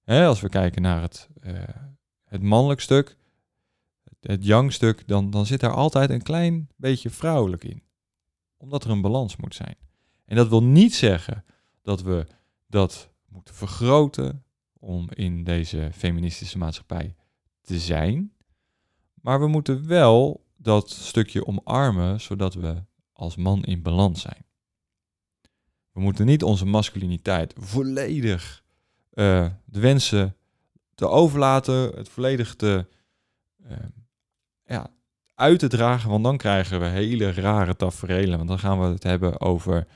Hè, 0.03 0.25
als 0.25 0.41
we 0.41 0.49
kijken 0.49 0.81
naar 0.81 1.01
het, 1.01 1.29
uh, 1.43 1.63
het 2.23 2.41
mannelijk 2.41 2.79
stuk, 2.79 3.17
het 4.19 4.45
yang 4.45 4.73
stuk, 4.73 5.07
dan, 5.07 5.29
dan 5.29 5.45
zit 5.45 5.59
daar 5.59 5.73
altijd 5.73 6.09
een 6.09 6.21
klein 6.21 6.69
beetje 6.75 7.09
vrouwelijk 7.09 7.63
in. 7.63 7.83
Omdat 8.57 8.83
er 8.83 8.89
een 8.89 9.01
balans 9.01 9.35
moet 9.35 9.55
zijn. 9.55 9.75
En 10.25 10.35
dat 10.35 10.49
wil 10.49 10.63
niet 10.63 10.95
zeggen 10.95 11.45
dat 11.81 12.01
we 12.01 12.27
dat 12.67 13.09
moeten 13.29 13.55
vergroten 13.55 14.43
om 14.79 15.09
in 15.13 15.43
deze 15.43 15.89
feministische 15.93 16.57
maatschappij 16.57 17.15
te 17.61 17.79
zijn. 17.79 18.33
Maar 19.13 19.39
we 19.39 19.47
moeten 19.47 19.87
wel 19.87 20.45
dat 20.57 20.89
stukje 20.89 21.45
omarmen, 21.45 22.21
zodat 22.21 22.53
we 22.53 22.83
als 23.13 23.35
man 23.35 23.63
in 23.63 23.81
balans 23.81 24.21
zijn. 24.21 24.47
We 25.99 26.05
moeten 26.05 26.25
niet 26.25 26.43
onze 26.43 26.65
masculiniteit 26.65 27.53
volledig 27.57 28.63
uh, 29.13 29.47
de 29.65 29.79
wensen 29.79 30.35
te 30.95 31.07
overlaten, 31.07 31.91
het 31.95 32.09
volledig 32.09 32.55
te 32.55 32.85
uh, 33.69 33.77
ja, 34.65 34.87
uit 35.35 35.59
te 35.59 35.67
dragen, 35.67 36.09
want 36.09 36.23
dan 36.23 36.37
krijgen 36.37 36.79
we 36.79 36.85
hele 36.85 37.31
rare 37.31 37.75
tafereelen. 37.75 38.37
Want 38.37 38.49
dan 38.49 38.59
gaan 38.59 38.79
we 38.79 38.85
het 38.85 39.03
hebben 39.03 39.41
over. 39.41 39.87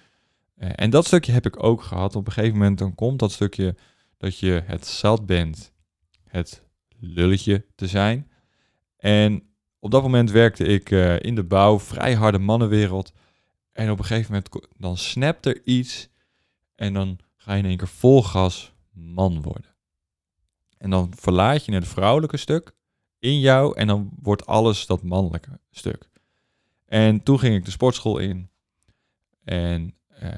Uh, 0.57 0.69
en 0.75 0.89
dat 0.89 1.05
stukje 1.05 1.31
heb 1.31 1.45
ik 1.45 1.63
ook 1.63 1.81
gehad. 1.81 2.15
Op 2.15 2.27
een 2.27 2.33
gegeven 2.33 2.57
moment 2.57 2.77
dan 2.77 2.95
komt 2.95 3.19
dat 3.19 3.31
stukje 3.31 3.75
dat 4.17 4.39
je 4.39 4.61
het 4.65 4.87
zat 4.87 5.25
bent, 5.25 5.73
het 6.27 6.63
lulletje 6.99 7.65
te 7.75 7.87
zijn. 7.87 8.31
En 8.97 9.43
op 9.79 9.91
dat 9.91 10.01
moment 10.01 10.31
werkte 10.31 10.65
ik 10.65 10.89
in 11.21 11.35
de 11.35 11.43
bouw, 11.43 11.79
vrij 11.79 12.13
harde 12.13 12.39
mannenwereld. 12.39 13.13
En 13.73 13.91
op 13.91 13.99
een 13.99 14.05
gegeven 14.05 14.31
moment 14.31 14.69
dan 14.77 14.97
snapt 14.97 15.45
er 15.45 15.61
iets 15.63 16.09
en 16.75 16.93
dan 16.93 17.19
ga 17.35 17.53
je 17.53 17.59
in 17.59 17.65
één 17.65 17.77
keer 17.77 17.87
vol 17.87 18.23
gas 18.23 18.73
man 18.91 19.41
worden. 19.41 19.75
En 20.77 20.89
dan 20.89 21.11
verlaat 21.15 21.65
je 21.65 21.73
het 21.73 21.87
vrouwelijke 21.87 22.37
stuk 22.37 22.75
in 23.19 23.39
jou 23.39 23.77
en 23.77 23.87
dan 23.87 24.11
wordt 24.21 24.45
alles 24.45 24.85
dat 24.85 25.03
mannelijke 25.03 25.59
stuk. 25.71 26.09
En 26.85 27.23
toen 27.23 27.39
ging 27.39 27.55
ik 27.55 27.65
de 27.65 27.71
sportschool 27.71 28.17
in 28.17 28.49
en 29.43 29.95
eh, 30.07 30.31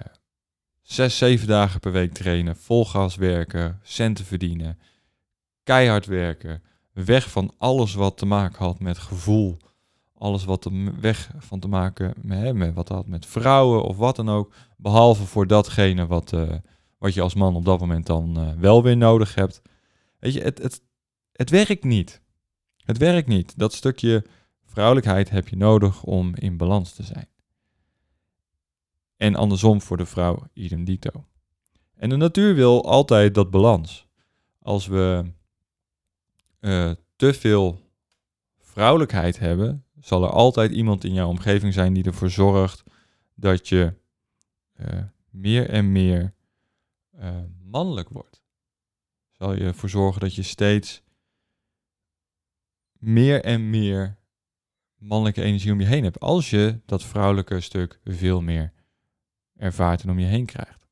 zes, 0.82 1.18
zeven 1.18 1.48
dagen 1.48 1.80
per 1.80 1.92
week 1.92 2.13
trainen, 2.13 2.58
vol 2.58 2.86
gas 2.86 3.15
werken, 3.15 3.80
centen 3.84 4.25
verdienen, 4.25 4.80
keihard 5.63 6.06
werken, 6.06 6.63
weg 6.92 7.32
van 7.32 7.54
alles 7.58 7.94
wat 7.94 8.18
te 8.18 8.25
maken 8.25 8.65
had 8.65 8.80
met 8.80 8.98
gevoel 8.98 9.58
alles 10.25 10.46
wat 10.46 10.65
er 10.65 11.00
weg 11.00 11.32
van 11.38 11.60
te 11.60 11.67
maken 11.67 12.13
met, 12.22 12.53
met 12.53 12.74
wat 12.74 12.89
had 12.89 13.08
met 13.08 13.25
vrouwen 13.25 13.84
of 13.84 13.98
wat 13.98 14.15
dan 14.15 14.29
ook. 14.29 14.53
Behalve 14.77 15.25
voor 15.25 15.48
datgene 15.48 16.05
wat, 16.08 16.32
uh, 16.32 16.53
wat 16.98 17.13
je 17.13 17.22
als 17.22 17.34
man 17.34 17.55
op 17.55 17.65
dat 17.65 17.79
moment 17.79 18.05
dan 18.05 18.39
uh, 18.39 18.51
wel 18.51 18.84
weer 18.84 18.98
nodig 18.98 19.36
hebt. 19.36 19.62
Weet 20.20 20.34
je, 20.34 20.41
het, 20.41 20.58
het, 20.58 20.82
het 21.32 21.50
werkt 21.50 21.84
niet. 21.84 22.22
Het 22.84 22.98
werkt 22.98 23.27
niet. 23.27 23.58
Dat 23.58 23.74
stukje 23.74 24.25
vrouwelijkheid 24.65 25.29
heb 25.29 25.48
je 25.48 25.58
nodig 25.58 26.03
om 26.03 26.36
in 26.36 26.58
balans 26.58 26.94
te 26.94 27.03
zijn. 27.03 27.27
En 29.17 29.36
andersom 29.36 29.82
voor 29.82 29.98
de 29.98 30.05
vrouw, 30.05 30.48
idem 30.53 30.84
dito. 30.84 31.25
En 31.96 32.10
de 32.10 32.15
natuur 32.15 32.55
wil 32.55 32.86
altijd 32.86 33.36
dat 33.36 33.50
balans. 33.50 34.08
Als 34.62 34.88
we 34.88 35.24
uh, 36.60 36.91
te 37.15 37.34
veel 37.34 37.79
vrouwelijkheid 38.60 39.39
hebben, 39.39 39.85
zal 40.05 40.24
er 40.24 40.29
altijd 40.29 40.71
iemand 40.71 41.03
in 41.03 41.13
jouw 41.13 41.27
omgeving 41.27 41.74
zijn 41.74 41.93
die 41.93 42.03
ervoor 42.03 42.29
zorgt 42.29 42.83
dat 43.35 43.67
je 43.67 43.93
uh, 44.79 45.03
meer 45.29 45.69
en 45.69 45.91
meer 45.91 46.33
uh, 47.19 47.29
mannelijk 47.63 48.09
wordt. 48.09 48.41
Zal 49.31 49.53
je 49.53 49.63
ervoor 49.63 49.89
zorgen 49.89 50.21
dat 50.21 50.35
je 50.35 50.41
steeds 50.41 51.01
meer 53.00 53.43
en 53.43 53.69
meer 53.69 54.17
mannelijke 54.97 55.41
energie 55.41 55.71
om 55.71 55.79
je 55.79 55.85
heen 55.85 56.03
hebt. 56.03 56.19
Als 56.19 56.50
je 56.50 56.79
dat 56.85 57.03
vrouwelijke 57.03 57.59
stuk 57.59 58.00
veel 58.03 58.41
meer 58.41 58.74
ervaart 59.57 60.03
en 60.03 60.09
om 60.09 60.19
je 60.19 60.25
heen 60.25 60.45
krijgt. 60.45 60.88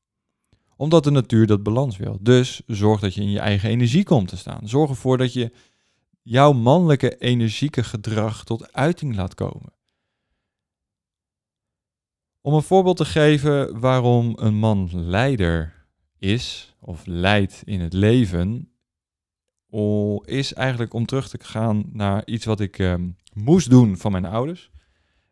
Omdat 0.76 1.04
de 1.04 1.10
natuur 1.10 1.46
dat 1.46 1.62
balans 1.62 1.96
wil. 1.96 2.18
Dus 2.20 2.62
zorg 2.66 3.00
dat 3.00 3.14
je 3.14 3.20
in 3.20 3.30
je 3.30 3.38
eigen 3.38 3.70
energie 3.70 4.04
komt 4.04 4.28
te 4.28 4.36
staan. 4.36 4.68
Zorg 4.68 4.90
ervoor 4.90 5.18
dat 5.18 5.32
je 5.32 5.52
jouw 6.24 6.52
mannelijke 6.52 7.18
energieke 7.18 7.84
gedrag 7.84 8.44
tot 8.44 8.72
uiting 8.72 9.14
laat 9.16 9.34
komen. 9.34 9.72
Om 12.40 12.54
een 12.54 12.62
voorbeeld 12.62 12.96
te 12.96 13.04
geven 13.04 13.80
waarom 13.80 14.32
een 14.36 14.54
man 14.54 14.90
leider 14.92 15.86
is 16.18 16.74
of 16.80 17.06
leidt 17.06 17.62
in 17.64 17.80
het 17.80 17.92
leven, 17.92 18.74
is 20.24 20.52
eigenlijk 20.52 20.94
om 20.94 21.06
terug 21.06 21.28
te 21.28 21.38
gaan 21.40 21.84
naar 21.92 22.26
iets 22.26 22.44
wat 22.44 22.60
ik 22.60 22.78
uh, 22.78 22.94
moest 23.32 23.70
doen 23.70 23.96
van 23.96 24.12
mijn 24.12 24.24
ouders. 24.24 24.70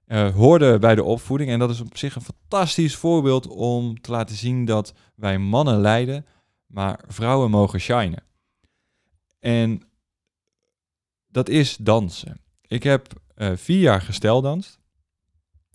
Uh, 0.06 0.34
hoorde 0.34 0.78
bij 0.78 0.94
de 0.94 1.04
opvoeding 1.04 1.50
en 1.50 1.58
dat 1.58 1.70
is 1.70 1.80
op 1.80 1.96
zich 1.96 2.14
een 2.14 2.22
fantastisch 2.22 2.96
voorbeeld 2.96 3.46
om 3.46 4.00
te 4.00 4.10
laten 4.10 4.36
zien 4.36 4.64
dat 4.64 4.94
wij 5.14 5.38
mannen 5.38 5.80
leiden, 5.80 6.26
maar 6.66 7.04
vrouwen 7.06 7.50
mogen 7.50 7.80
shinen. 7.80 8.22
En 9.38 9.91
dat 11.32 11.48
is 11.48 11.76
dansen. 11.76 12.40
Ik 12.66 12.82
heb 12.82 13.12
uh, 13.36 13.56
vier 13.56 13.80
jaar 13.80 14.00
gesteldanst. 14.00 14.80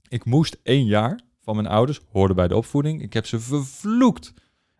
Ik 0.08 0.26
moest 0.26 0.58
één 0.64 0.86
jaar 0.86 1.20
van 1.42 1.56
mijn 1.56 1.68
ouders, 1.68 2.00
hoorde 2.12 2.34
bij 2.34 2.48
de 2.48 2.56
opvoeding. 2.56 3.02
Ik 3.02 3.14
heb 3.14 3.26
ze 3.26 3.40
vervloekt. 3.40 4.34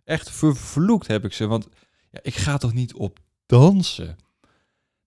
Echt 0.04 0.32
vervloekt 0.32 1.08
heb 1.08 1.26
ik 1.26 1.34
ze, 1.34 1.48
want 1.48 1.68
ja, 2.12 2.20
ik 2.22 2.36
ga 2.36 2.58
toch 2.58 2.74
niet 2.74 2.94
op 2.94 3.20
dansen? 3.46 4.16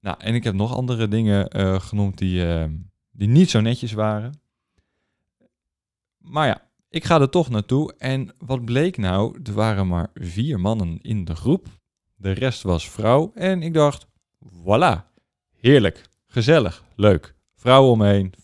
Nou, 0.00 0.16
en 0.20 0.34
ik 0.34 0.44
heb 0.44 0.54
nog 0.54 0.74
andere 0.74 1.08
dingen 1.08 1.60
uh, 1.60 1.80
genoemd 1.80 2.18
die, 2.18 2.44
uh, 2.44 2.64
die 3.10 3.28
niet 3.28 3.50
zo 3.50 3.60
netjes 3.60 3.92
waren. 3.92 4.40
Maar 6.16 6.46
ja, 6.46 6.70
ik 6.88 7.04
ga 7.04 7.20
er 7.20 7.30
toch 7.30 7.48
naartoe. 7.48 7.94
En 7.98 8.34
wat 8.38 8.64
bleek 8.64 8.96
nou? 8.96 9.40
Er 9.42 9.52
waren 9.52 9.86
maar 9.86 10.10
vier 10.14 10.60
mannen 10.60 10.98
in 11.00 11.24
de 11.24 11.34
groep. 11.34 11.66
De 12.14 12.30
rest 12.30 12.62
was 12.62 12.90
vrouw. 12.90 13.32
En 13.34 13.62
ik 13.62 13.74
dacht, 13.74 14.06
voilà, 14.44 15.09
heerlijk, 15.60 16.08
gezellig, 16.26 16.84
leuk. 16.94 17.34
Vrouwen 17.54 17.92
omheen. 17.92 18.34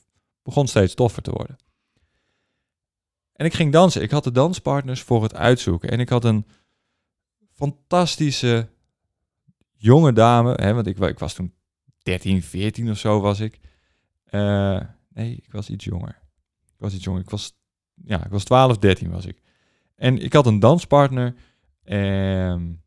Begon 0.42 0.66
steeds 0.66 0.94
toffer 0.94 1.22
te 1.22 1.30
worden. 1.30 1.56
En 3.32 3.46
ik 3.46 3.54
ging 3.54 3.72
dansen. 3.72 4.02
Ik 4.02 4.10
had 4.10 4.24
de 4.24 4.30
danspartners 4.30 5.02
voor 5.02 5.22
het 5.22 5.34
uitzoeken. 5.34 5.90
En 5.90 6.00
ik 6.00 6.08
had 6.08 6.24
een 6.24 6.46
fantastische 7.52 8.68
jonge 9.76 10.12
dame. 10.12 10.52
Hè, 10.54 10.74
want 10.74 10.86
ik, 10.86 10.98
ik 10.98 11.18
was 11.18 11.34
toen 11.34 11.54
13, 12.02 12.42
14 12.42 12.90
of 12.90 12.98
zo 12.98 13.20
was 13.20 13.40
ik. 13.40 13.60
Uh, 14.30 14.80
nee, 15.08 15.36
ik 15.36 15.52
was 15.52 15.70
iets 15.70 15.84
jonger. 15.84 16.22
Ik 16.64 16.78
was 16.78 16.94
iets 16.94 17.04
jonger. 17.04 17.20
Ik 17.22 17.30
was, 17.30 17.52
ja, 18.04 18.24
ik 18.24 18.30
was 18.30 18.44
12, 18.44 18.78
13 18.78 19.10
was 19.10 19.26
ik. 19.26 19.42
En 19.96 20.18
ik 20.18 20.32
had 20.32 20.46
een 20.46 20.60
danspartner. 20.60 21.34
En 21.82 22.82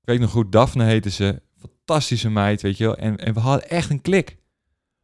ik 0.00 0.08
weet 0.08 0.20
nog 0.20 0.30
goed, 0.30 0.52
Daphne 0.52 0.84
heette 0.84 1.10
ze. 1.10 1.42
Fantastische 1.84 2.30
meid, 2.30 2.62
weet 2.62 2.76
je 2.76 2.84
wel. 2.84 2.96
En, 2.96 3.16
en 3.16 3.34
we 3.34 3.40
hadden 3.40 3.68
echt 3.68 3.90
een 3.90 4.00
klik. 4.00 4.36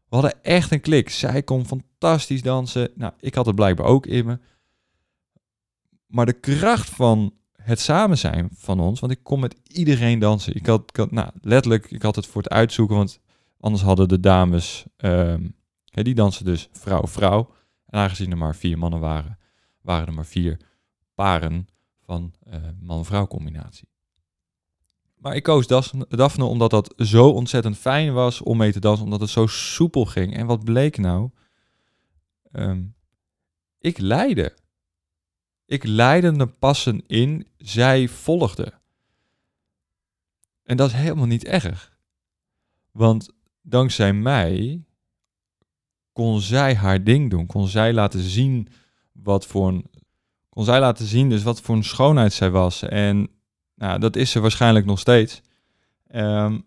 We 0.09 0.17
hadden 0.17 0.45
echt 0.45 0.73
een 0.73 0.81
klik. 0.81 1.11
Zij 1.11 1.43
kon 1.43 1.67
fantastisch 1.67 2.43
dansen. 2.43 2.91
Nou, 2.95 3.13
ik 3.21 3.35
had 3.35 3.47
het 3.47 3.55
blijkbaar 3.55 3.87
ook 3.87 4.07
in 4.07 4.27
me. 4.27 4.39
Maar 6.07 6.27
de 6.27 6.41
kracht 6.41 6.91
van 6.91 7.35
het 7.53 7.81
samen 7.81 8.19
zijn 8.19 8.49
van 8.55 8.81
ons, 8.81 9.01
want 9.01 9.13
ik 9.13 9.23
kon 9.23 9.41
met 9.41 9.57
iedereen 9.63 10.19
dansen. 10.19 10.55
Ik 10.55 10.67
had, 10.67 11.11
nou, 11.11 11.31
letterlijk, 11.41 11.91
ik 11.91 12.03
had 12.03 12.17
het 12.17 12.27
voor 12.27 12.43
het 12.43 12.53
uitzoeken, 12.53 12.97
want 12.97 13.21
anders 13.61 13.83
hadden 13.83 14.09
de 14.09 14.21
dames, 14.21 14.85
um, 14.97 15.57
die 15.91 16.15
dansen 16.15 16.45
dus 16.45 16.69
vrouw-vrouw. 16.73 17.55
En 17.87 17.99
aangezien 17.99 18.31
er 18.31 18.37
maar 18.37 18.57
vier 18.57 18.79
mannen 18.79 19.01
waren, 19.01 19.39
waren 19.81 20.07
er 20.07 20.15
maar 20.15 20.27
vier 20.27 20.57
paren 21.15 21.69
van 22.05 22.35
uh, 22.47 22.55
man-vrouw 22.81 23.27
combinatie. 23.27 23.89
Maar 25.19 25.37
ik 25.37 25.43
koos 25.43 25.67
Daphne 26.09 26.45
omdat 26.45 26.71
dat 26.71 26.95
zo 26.97 27.29
ontzettend 27.29 27.79
fijn 27.79 28.13
was 28.13 28.43
om 28.43 28.57
mee 28.57 28.73
te 28.73 28.81
dansen, 28.81 29.05
omdat 29.05 29.21
het 29.21 29.31
zo 29.31 29.47
soepel 29.47 30.05
ging. 30.05 30.37
En 30.37 30.47
wat 30.47 30.65
bleek 30.65 30.99
nou? 30.99 31.31
Um, 32.53 32.95
ik 33.79 33.99
leidde. 33.99 34.57
Ik 35.67 35.85
leidde 35.85 36.37
de 36.37 36.47
passen 36.47 37.03
in, 37.07 37.47
zij 37.57 38.09
volgde. 38.09 38.73
En 40.63 40.77
dat 40.77 40.89
is 40.89 40.95
helemaal 40.95 41.27
niet 41.27 41.45
erg. 41.45 41.99
Want 42.91 43.31
dankzij 43.63 44.13
mij 44.13 44.85
kon 46.13 46.41
zij 46.41 46.75
haar 46.75 47.05
ding 47.05 47.31
doen. 47.31 47.47
Kon 47.47 47.69
zij 47.69 47.93
laten 47.93 48.21
zien 48.21 48.69
wat 49.13 49.47
voor 49.47 49.69
een. 49.69 49.91
Kon 50.49 50.65
zij 50.65 50.81
laten 50.81 51.07
zien 51.07 51.29
dus 51.29 51.43
wat 51.43 51.61
voor 51.61 51.75
een 51.75 51.85
schoonheid 51.85 52.33
zij 52.33 52.51
was. 52.51 52.83
En 52.83 53.31
nou, 53.79 53.99
dat 53.99 54.17
is 54.17 54.31
ze 54.31 54.41
waarschijnlijk 54.41 54.87
nog 54.87 54.99
steeds. 54.99 55.43
Um, 56.15 56.67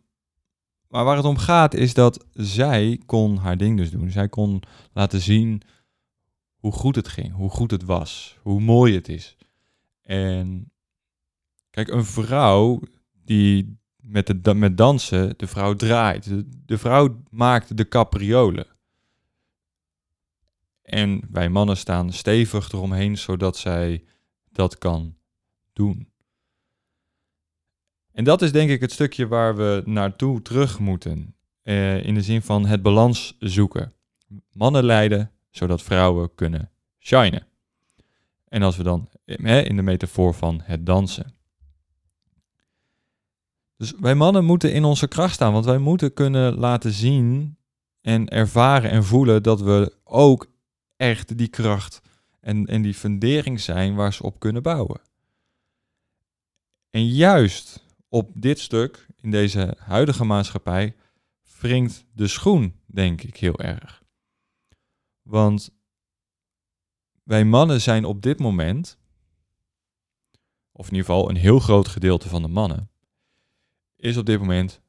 maar 0.87 1.03
waar 1.03 1.15
het 1.15 1.25
om 1.25 1.37
gaat 1.37 1.73
is 1.73 1.93
dat 1.93 2.25
zij 2.33 3.01
kon 3.05 3.37
haar 3.37 3.57
ding 3.57 3.77
dus 3.77 3.91
doen. 3.91 4.09
Zij 4.09 4.29
kon 4.29 4.61
laten 4.93 5.21
zien 5.21 5.61
hoe 6.55 6.71
goed 6.71 6.95
het 6.95 7.07
ging, 7.07 7.33
hoe 7.33 7.49
goed 7.49 7.71
het 7.71 7.83
was, 7.83 8.37
hoe 8.41 8.61
mooi 8.61 8.95
het 8.95 9.09
is. 9.09 9.37
En 10.01 10.71
kijk, 11.69 11.87
een 11.87 12.05
vrouw 12.05 12.79
die 13.23 13.79
met, 13.95 14.43
de, 14.43 14.53
met 14.53 14.77
dansen, 14.77 15.33
de 15.37 15.47
vrouw 15.47 15.73
draait. 15.73 16.23
De, 16.23 16.47
de 16.65 16.77
vrouw 16.77 17.21
maakt 17.29 17.77
de 17.77 17.87
capriolen. 17.87 18.67
En 20.81 21.21
wij 21.31 21.49
mannen 21.49 21.77
staan 21.77 22.11
stevig 22.13 22.71
eromheen, 22.71 23.17
zodat 23.17 23.57
zij 23.57 24.03
dat 24.51 24.77
kan 24.77 25.15
doen. 25.73 26.10
En 28.13 28.23
dat 28.23 28.41
is 28.41 28.51
denk 28.51 28.69
ik 28.69 28.81
het 28.81 28.91
stukje 28.91 29.27
waar 29.27 29.55
we 29.55 29.81
naartoe 29.85 30.41
terug 30.41 30.79
moeten. 30.79 31.35
Eh, 31.61 32.05
in 32.05 32.13
de 32.13 32.21
zin 32.21 32.41
van 32.41 32.65
het 32.65 32.81
balans 32.81 33.35
zoeken. 33.39 33.93
Mannen 34.51 34.83
leiden, 34.83 35.31
zodat 35.49 35.81
vrouwen 35.81 36.35
kunnen 36.35 36.69
shinen. 36.99 37.47
En 38.47 38.61
als 38.61 38.77
we 38.77 38.83
dan 38.83 39.09
in 39.25 39.75
de 39.75 39.81
metafoor 39.81 40.33
van 40.33 40.61
het 40.63 40.85
dansen. 40.85 41.33
Dus 43.77 43.93
wij 43.99 44.15
mannen 44.15 44.45
moeten 44.45 44.73
in 44.73 44.83
onze 44.83 45.07
kracht 45.07 45.33
staan, 45.33 45.53
want 45.53 45.65
wij 45.65 45.77
moeten 45.77 46.13
kunnen 46.13 46.55
laten 46.55 46.91
zien 46.91 47.57
en 48.01 48.27
ervaren 48.27 48.91
en 48.91 49.03
voelen 49.03 49.43
dat 49.43 49.61
we 49.61 49.93
ook 50.03 50.51
echt 50.95 51.37
die 51.37 51.47
kracht 51.47 52.01
en, 52.39 52.65
en 52.65 52.81
die 52.81 52.93
fundering 52.93 53.59
zijn 53.59 53.95
waar 53.95 54.13
ze 54.13 54.23
op 54.23 54.39
kunnen 54.39 54.63
bouwen. 54.63 55.01
En 56.89 57.07
juist 57.07 57.83
op 58.11 58.31
dit 58.33 58.59
stuk, 58.59 59.07
in 59.15 59.31
deze 59.31 59.75
huidige 59.77 60.23
maatschappij, 60.23 60.95
wringt 61.59 62.05
de 62.13 62.27
schoen, 62.27 62.79
denk 62.85 63.21
ik, 63.21 63.37
heel 63.37 63.59
erg. 63.59 64.03
Want 65.21 65.71
wij 67.23 67.45
mannen 67.45 67.81
zijn 67.81 68.05
op 68.05 68.21
dit 68.21 68.39
moment, 68.39 68.97
of 70.71 70.87
in 70.87 70.93
ieder 70.95 71.05
geval 71.05 71.29
een 71.29 71.35
heel 71.35 71.59
groot 71.59 71.87
gedeelte 71.87 72.29
van 72.29 72.41
de 72.41 72.47
mannen, 72.47 72.89
is 73.95 74.17
op 74.17 74.25
dit 74.25 74.39
moment 74.39 74.81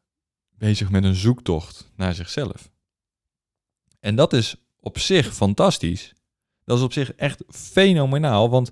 bezig 0.50 0.90
met 0.90 1.04
een 1.04 1.14
zoektocht 1.14 1.92
naar 1.96 2.14
zichzelf. 2.14 2.70
En 4.00 4.16
dat 4.16 4.32
is 4.32 4.56
op 4.80 4.98
zich 4.98 5.34
fantastisch. 5.34 6.14
Dat 6.64 6.78
is 6.78 6.84
op 6.84 6.92
zich 6.92 7.14
echt 7.14 7.44
fenomenaal, 7.48 8.50
want 8.50 8.70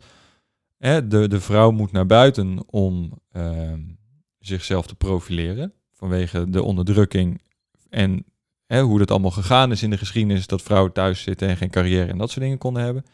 hè, 0.77 1.07
de, 1.07 1.29
de 1.29 1.41
vrouw 1.41 1.71
moet 1.71 1.93
naar 1.93 2.07
buiten 2.07 2.69
om 2.71 3.21
ehm, 3.31 3.99
zichzelf 4.41 4.87
te 4.87 4.95
profileren 4.95 5.73
vanwege 5.93 6.51
de 6.51 6.63
onderdrukking 6.63 7.43
en 7.89 8.25
hè, 8.67 8.83
hoe 8.83 8.99
dat 8.99 9.11
allemaal 9.11 9.31
gegaan 9.31 9.71
is 9.71 9.83
in 9.83 9.91
de 9.91 9.99
geschiedenis, 9.99 10.47
dat 10.47 10.63
vrouwen 10.63 10.93
thuis 10.93 11.23
zitten 11.23 11.49
en 11.49 11.57
geen 11.57 11.71
carrière 11.71 12.11
en 12.11 12.19
dat 12.19 12.31
soort 12.31 12.41
dingen 12.45 12.59
konden 12.59 12.83
hebben. 12.83 13.05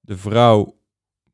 De 0.00 0.16
vrouw 0.16 0.78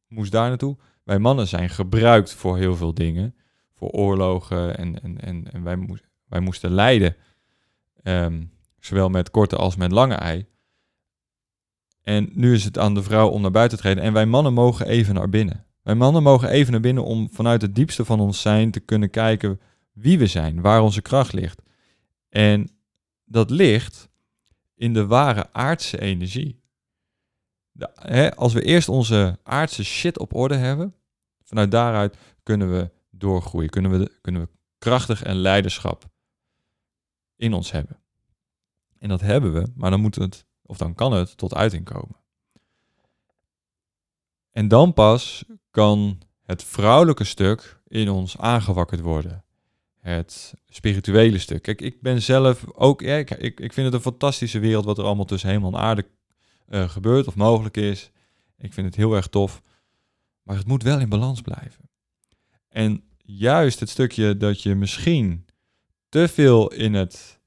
moest 0.08 0.32
daar 0.32 0.48
naartoe. 0.48 0.76
Wij 1.04 1.18
mannen 1.18 1.48
zijn 1.48 1.70
gebruikt 1.70 2.32
voor 2.32 2.56
heel 2.56 2.76
veel 2.76 2.94
dingen, 2.94 3.34
voor 3.74 3.90
oorlogen 3.90 4.78
en, 4.78 5.02
en, 5.02 5.20
en, 5.20 5.52
en 5.52 5.62
wij, 5.62 6.00
wij 6.28 6.40
moesten 6.40 6.70
lijden, 6.70 7.16
um, 8.02 8.50
zowel 8.78 9.08
met 9.08 9.30
korte 9.30 9.56
als 9.56 9.76
met 9.76 9.92
lange 9.92 10.14
ei. 10.14 10.46
En 12.02 12.30
nu 12.32 12.54
is 12.54 12.64
het 12.64 12.78
aan 12.78 12.94
de 12.94 13.02
vrouw 13.02 13.28
om 13.28 13.42
naar 13.42 13.50
buiten 13.50 13.76
te 13.76 13.82
treden 13.82 14.02
en 14.02 14.12
wij 14.12 14.26
mannen 14.26 14.52
mogen 14.52 14.86
even 14.86 15.14
naar 15.14 15.28
binnen. 15.28 15.66
Wij 15.82 15.94
mannen 15.94 16.22
mogen 16.22 16.48
even 16.48 16.72
naar 16.72 16.80
binnen 16.80 17.04
om 17.04 17.30
vanuit 17.30 17.62
het 17.62 17.74
diepste 17.74 18.04
van 18.04 18.20
ons 18.20 18.40
zijn 18.40 18.70
te 18.70 18.80
kunnen 18.80 19.10
kijken 19.10 19.60
wie 19.92 20.18
we 20.18 20.26
zijn, 20.26 20.60
waar 20.60 20.82
onze 20.82 21.02
kracht 21.02 21.32
ligt. 21.32 21.62
En 22.28 22.70
dat 23.24 23.50
ligt 23.50 24.08
in 24.74 24.92
de 24.92 25.06
ware 25.06 25.52
aardse 25.52 26.00
energie. 26.00 26.60
Hè, 27.94 28.34
als 28.36 28.52
we 28.52 28.62
eerst 28.62 28.88
onze 28.88 29.38
aardse 29.42 29.84
shit 29.84 30.18
op 30.18 30.34
orde 30.34 30.56
hebben, 30.56 30.94
vanuit 31.42 31.70
daaruit 31.70 32.16
kunnen 32.42 32.72
we 32.72 32.90
doorgroeien, 33.10 33.70
kunnen 33.70 33.98
we, 33.98 34.18
kunnen 34.20 34.42
we 34.42 34.48
krachtig 34.78 35.22
en 35.22 35.36
leiderschap 35.36 36.10
in 37.36 37.52
ons 37.52 37.70
hebben. 37.70 38.00
En 38.98 39.08
dat 39.08 39.20
hebben 39.20 39.52
we, 39.52 39.72
maar 39.74 39.90
dan 39.90 40.00
moet 40.00 40.14
het, 40.14 40.46
of 40.62 40.76
dan 40.76 40.94
kan 40.94 41.12
het 41.12 41.36
tot 41.36 41.54
uiting 41.54 41.84
komen. 41.84 42.21
En 44.52 44.68
dan 44.68 44.92
pas 44.92 45.44
kan 45.70 46.18
het 46.42 46.64
vrouwelijke 46.64 47.24
stuk 47.24 47.80
in 47.86 48.08
ons 48.08 48.38
aangewakkerd 48.38 49.00
worden. 49.00 49.44
Het 50.00 50.54
spirituele 50.68 51.38
stuk. 51.38 51.62
Kijk, 51.62 51.80
ik 51.80 52.00
ben 52.00 52.22
zelf 52.22 52.64
ook, 52.72 53.00
ja, 53.00 53.16
ik, 53.16 53.60
ik, 53.60 53.72
vind 53.72 53.86
het 53.86 53.94
een 53.94 54.00
fantastische 54.00 54.58
wereld 54.58 54.84
wat 54.84 54.98
er 54.98 55.04
allemaal 55.04 55.24
tussen 55.24 55.50
hemel 55.50 55.72
en 55.72 55.80
aarde 55.80 56.06
uh, 56.68 56.88
gebeurt 56.88 57.26
of 57.26 57.34
mogelijk 57.34 57.76
is. 57.76 58.10
Ik 58.58 58.72
vind 58.72 58.86
het 58.86 58.96
heel 58.96 59.14
erg 59.14 59.26
tof. 59.26 59.62
Maar 60.42 60.56
het 60.56 60.66
moet 60.66 60.82
wel 60.82 61.00
in 61.00 61.08
balans 61.08 61.40
blijven. 61.40 61.90
En 62.68 63.02
juist 63.24 63.80
het 63.80 63.88
stukje 63.88 64.36
dat 64.36 64.62
je 64.62 64.74
misschien 64.74 65.46
te 66.08 66.28
veel 66.28 66.72
in, 66.72 66.94
het, 66.94 67.40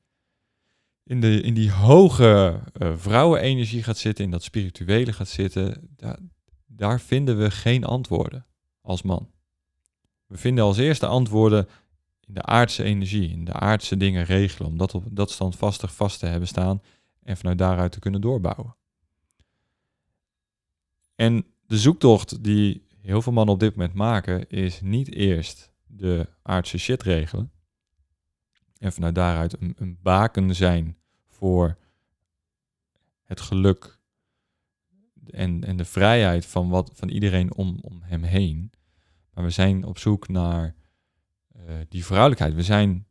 in, 1.03 1.21
de, 1.21 1.41
in 1.41 1.53
die 1.53 1.71
hoge 1.71 2.59
uh, 2.81 2.93
vrouwenenergie 2.97 3.83
gaat 3.83 3.97
zitten, 3.97 4.23
in 4.23 4.31
dat 4.31 4.43
spirituele 4.43 5.13
gaat 5.13 5.27
zitten, 5.27 5.89
daar, 5.95 6.17
daar 6.75 7.01
vinden 7.01 7.37
we 7.37 7.51
geen 7.51 7.83
antwoorden 7.83 8.45
als 8.81 9.01
man. 9.01 9.29
We 10.27 10.37
vinden 10.37 10.63
als 10.63 10.77
eerste 10.77 11.05
antwoorden 11.05 11.67
in 12.19 12.33
de 12.33 12.41
aardse 12.41 12.83
energie, 12.83 13.29
in 13.29 13.45
de 13.45 13.53
aardse 13.53 13.97
dingen 13.97 14.23
regelen, 14.23 14.69
om 14.69 14.77
dat 14.77 14.93
op 14.93 15.03
dat 15.09 15.31
standvastig 15.31 15.95
vast 15.95 16.19
te 16.19 16.25
hebben 16.25 16.47
staan 16.47 16.81
en 17.23 17.37
vanuit 17.37 17.57
daaruit 17.57 17.91
te 17.91 17.99
kunnen 17.99 18.21
doorbouwen. 18.21 18.75
En 21.15 21.45
de 21.65 21.77
zoektocht 21.77 22.43
die 22.43 22.85
heel 23.01 23.21
veel 23.21 23.33
mannen 23.33 23.53
op 23.53 23.59
dit 23.59 23.75
moment 23.75 23.93
maken, 23.93 24.49
is 24.49 24.81
niet 24.81 25.13
eerst 25.13 25.71
de 25.87 26.27
aardse 26.41 26.77
shit 26.77 27.03
regelen 27.03 27.51
en 28.77 28.93
vanuit 28.93 29.15
daaruit 29.15 29.61
een, 29.61 29.73
een 29.77 29.97
baken 30.01 30.55
zijn 30.55 30.97
voor 31.27 31.77
het 33.23 33.41
geluk 33.41 33.94
en, 35.29 35.63
en 35.63 35.77
de 35.77 35.85
vrijheid 35.85 36.45
van, 36.45 36.69
wat, 36.69 36.91
van 36.93 37.09
iedereen 37.09 37.53
om, 37.53 37.79
om 37.81 37.99
hem 38.01 38.23
heen. 38.23 38.71
Maar 39.33 39.43
we 39.43 39.49
zijn 39.49 39.85
op 39.85 39.97
zoek 39.97 40.27
naar 40.27 40.75
uh, 41.55 41.61
die 41.89 42.05
vrouwelijkheid. 42.05 42.53
We 42.53 42.63
zijn, 42.63 43.07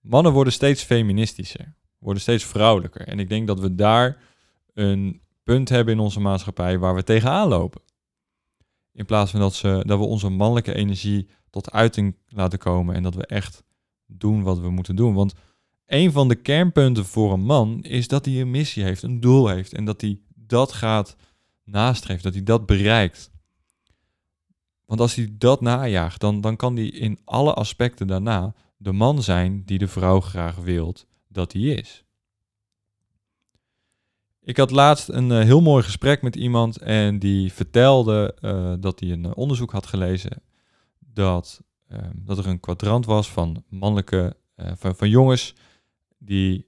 mannen 0.00 0.32
worden 0.32 0.52
steeds 0.52 0.82
feministischer, 0.82 1.74
worden 1.98 2.22
steeds 2.22 2.44
vrouwelijker. 2.44 3.06
En 3.08 3.18
ik 3.18 3.28
denk 3.28 3.46
dat 3.46 3.60
we 3.60 3.74
daar 3.74 4.22
een 4.74 5.20
punt 5.42 5.68
hebben 5.68 5.94
in 5.94 6.00
onze 6.00 6.20
maatschappij 6.20 6.78
waar 6.78 6.94
we 6.94 7.02
tegenaan 7.04 7.48
lopen. 7.48 7.80
In 8.92 9.04
plaats 9.04 9.30
van 9.30 9.40
dat, 9.40 9.54
ze, 9.54 9.82
dat 9.86 9.98
we 9.98 10.04
onze 10.04 10.28
mannelijke 10.28 10.74
energie 10.74 11.28
tot 11.50 11.70
uiting 11.70 12.16
laten 12.28 12.58
komen 12.58 12.94
en 12.94 13.02
dat 13.02 13.14
we 13.14 13.26
echt 13.26 13.62
doen 14.06 14.42
wat 14.42 14.58
we 14.58 14.70
moeten 14.70 14.96
doen. 14.96 15.14
Want 15.14 15.34
een 15.86 16.12
van 16.12 16.28
de 16.28 16.34
kernpunten 16.34 17.04
voor 17.04 17.32
een 17.32 17.44
man 17.44 17.82
is 17.82 18.08
dat 18.08 18.24
hij 18.24 18.40
een 18.40 18.50
missie 18.50 18.82
heeft, 18.82 19.02
een 19.02 19.20
doel 19.20 19.48
heeft 19.48 19.72
en 19.72 19.84
dat 19.84 20.00
hij 20.00 20.20
dat 20.48 20.72
gaat 20.72 21.16
nastreven, 21.64 22.22
dat 22.22 22.34
hij 22.34 22.42
dat 22.42 22.66
bereikt. 22.66 23.30
Want 24.84 25.00
als 25.00 25.14
hij 25.14 25.34
dat 25.38 25.60
najaagt, 25.60 26.20
dan, 26.20 26.40
dan 26.40 26.56
kan 26.56 26.76
hij 26.76 26.86
in 26.86 27.18
alle 27.24 27.54
aspecten 27.54 28.06
daarna 28.06 28.54
de 28.76 28.92
man 28.92 29.22
zijn 29.22 29.64
die 29.64 29.78
de 29.78 29.88
vrouw 29.88 30.20
graag 30.20 30.56
wilt 30.56 31.06
dat 31.28 31.52
hij 31.52 31.62
is. 31.62 32.04
Ik 34.40 34.56
had 34.56 34.70
laatst 34.70 35.08
een 35.08 35.30
uh, 35.30 35.40
heel 35.40 35.60
mooi 35.60 35.82
gesprek 35.82 36.22
met 36.22 36.36
iemand 36.36 36.78
en 36.78 37.18
die 37.18 37.52
vertelde 37.52 38.36
uh, 38.40 38.74
dat 38.80 39.00
hij 39.00 39.10
een 39.10 39.24
uh, 39.24 39.30
onderzoek 39.34 39.70
had 39.70 39.86
gelezen 39.86 40.42
dat, 40.98 41.62
ehm, 41.88 42.12
dat 42.14 42.38
er 42.38 42.46
een 42.46 42.60
kwadrant 42.60 43.06
was 43.06 43.30
van 43.30 43.64
mannelijke, 43.68 44.36
van, 44.56 44.96
van 44.96 45.08
jongens 45.08 45.54
die 46.18 46.66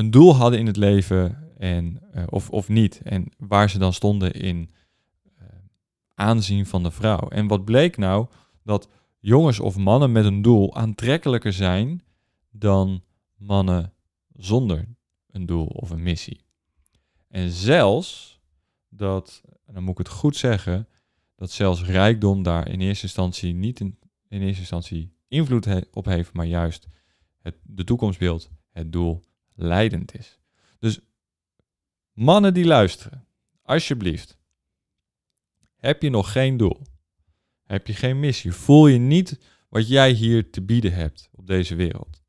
een 0.00 0.10
doel 0.10 0.34
hadden 0.34 0.58
in 0.58 0.66
het 0.66 0.76
leven 0.76 1.52
en, 1.58 2.00
of, 2.28 2.50
of 2.50 2.68
niet. 2.68 3.00
En 3.02 3.26
waar 3.38 3.70
ze 3.70 3.78
dan 3.78 3.92
stonden 3.92 4.32
in 4.32 4.70
aanzien 6.14 6.66
van 6.66 6.82
de 6.82 6.90
vrouw. 6.90 7.28
En 7.28 7.46
wat 7.46 7.64
bleek 7.64 7.96
nou? 7.96 8.26
Dat 8.62 8.88
jongens 9.18 9.60
of 9.60 9.76
mannen 9.76 10.12
met 10.12 10.24
een 10.24 10.42
doel 10.42 10.76
aantrekkelijker 10.76 11.52
zijn 11.52 12.02
dan 12.50 13.02
mannen 13.36 13.92
zonder 14.32 14.88
een 15.30 15.46
doel 15.46 15.66
of 15.66 15.90
een 15.90 16.02
missie. 16.02 16.40
En 17.28 17.50
zelfs 17.50 18.40
dat, 18.88 19.42
en 19.66 19.74
dan 19.74 19.82
moet 19.82 19.98
ik 19.98 20.06
het 20.06 20.16
goed 20.16 20.36
zeggen, 20.36 20.88
dat 21.36 21.50
zelfs 21.50 21.84
rijkdom 21.84 22.42
daar 22.42 22.68
in 22.68 22.80
eerste 22.80 23.04
instantie 23.04 23.54
niet 23.54 23.80
in, 23.80 23.98
in 24.28 24.40
eerste 24.40 24.60
instantie 24.60 25.12
invloed 25.28 25.66
op 25.92 26.04
heeft, 26.04 26.32
maar 26.32 26.46
juist 26.46 26.86
het, 27.40 27.56
de 27.62 27.84
toekomstbeeld, 27.84 28.50
het 28.70 28.92
doel, 28.92 29.22
leidend 29.62 30.18
is. 30.18 30.38
Dus 30.78 31.00
mannen 32.12 32.54
die 32.54 32.64
luisteren, 32.64 33.26
alsjeblieft, 33.62 34.38
heb 35.76 36.02
je 36.02 36.10
nog 36.10 36.32
geen 36.32 36.56
doel? 36.56 36.86
Heb 37.62 37.86
je 37.86 37.94
geen 37.94 38.20
missie? 38.20 38.52
Voel 38.52 38.86
je 38.86 38.98
niet 38.98 39.40
wat 39.68 39.88
jij 39.88 40.10
hier 40.10 40.50
te 40.50 40.62
bieden 40.62 40.92
hebt 40.92 41.28
op 41.32 41.46
deze 41.46 41.74
wereld? 41.74 42.22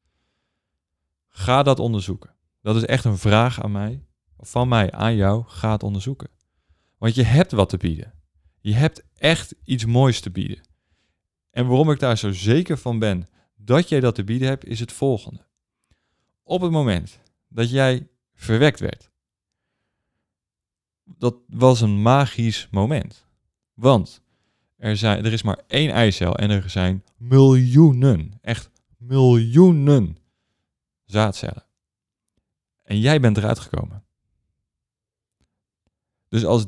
Ga 1.28 1.64
dat 1.64 1.80
onderzoeken. 1.80 2.36
Dat 2.62 2.76
is 2.76 2.86
echt 2.86 3.06
een 3.06 3.18
vraag 3.18 3.64
aan 3.64 3.72
mij, 3.72 4.06
van 4.38 4.68
mij 4.68 4.92
aan 4.92 5.16
jou. 5.16 5.44
Ga 5.48 5.72
het 5.72 5.84
onderzoeken. 5.84 6.30
Want 6.98 7.16
je 7.16 7.24
hebt 7.24 7.52
wat 7.52 7.70
te 7.70 7.78
bieden. 7.78 8.14
Je 8.60 8.74
hebt 8.74 9.04
echt 9.14 9.56
iets 9.64 9.86
moois 9.86 10.20
te 10.20 10.32
bieden. 10.32 10.62
En 11.50 11.68
waarom 11.68 11.92
ik 11.92 12.00
daar 12.00 12.18
zo 12.18 12.32
zeker 12.32 12.78
van 12.78 13.00
ben 13.00 13.28
dat 13.56 13.90
jij 13.90 14.00
dat 14.00 14.16
te 14.16 14.24
bieden 14.24 14.48
hebt, 14.48 14.66
is 14.66 14.80
het 14.80 14.92
volgende. 14.92 15.46
Op 16.44 16.62
het 16.62 16.72
moment 16.72 17.20
dat 17.48 17.70
jij 17.70 18.08
verwekt 18.34 18.80
werd, 18.80 19.12
dat 21.04 21.36
was 21.48 21.82
een 21.82 22.02
magisch 22.02 22.68
moment. 22.72 23.26
Want 23.74 24.22
er, 24.78 24.98
zijn, 24.98 25.26
er 25.26 25.34
is 25.34 25.44
maar 25.44 25.60
één 25.68 25.92
eicel 25.92 26.36
en 26.36 26.50
er 26.50 26.70
zijn 26.70 27.04
miljoenen, 27.18 28.32
echt 28.42 28.70
miljoenen 28.98 30.18
zaadcellen. 31.06 31.66
En 32.84 33.00
jij 33.00 33.20
bent 33.20 33.38
eruit 33.38 33.60
gekomen. 33.60 34.04
Dus 36.28 36.46
als, 36.46 36.66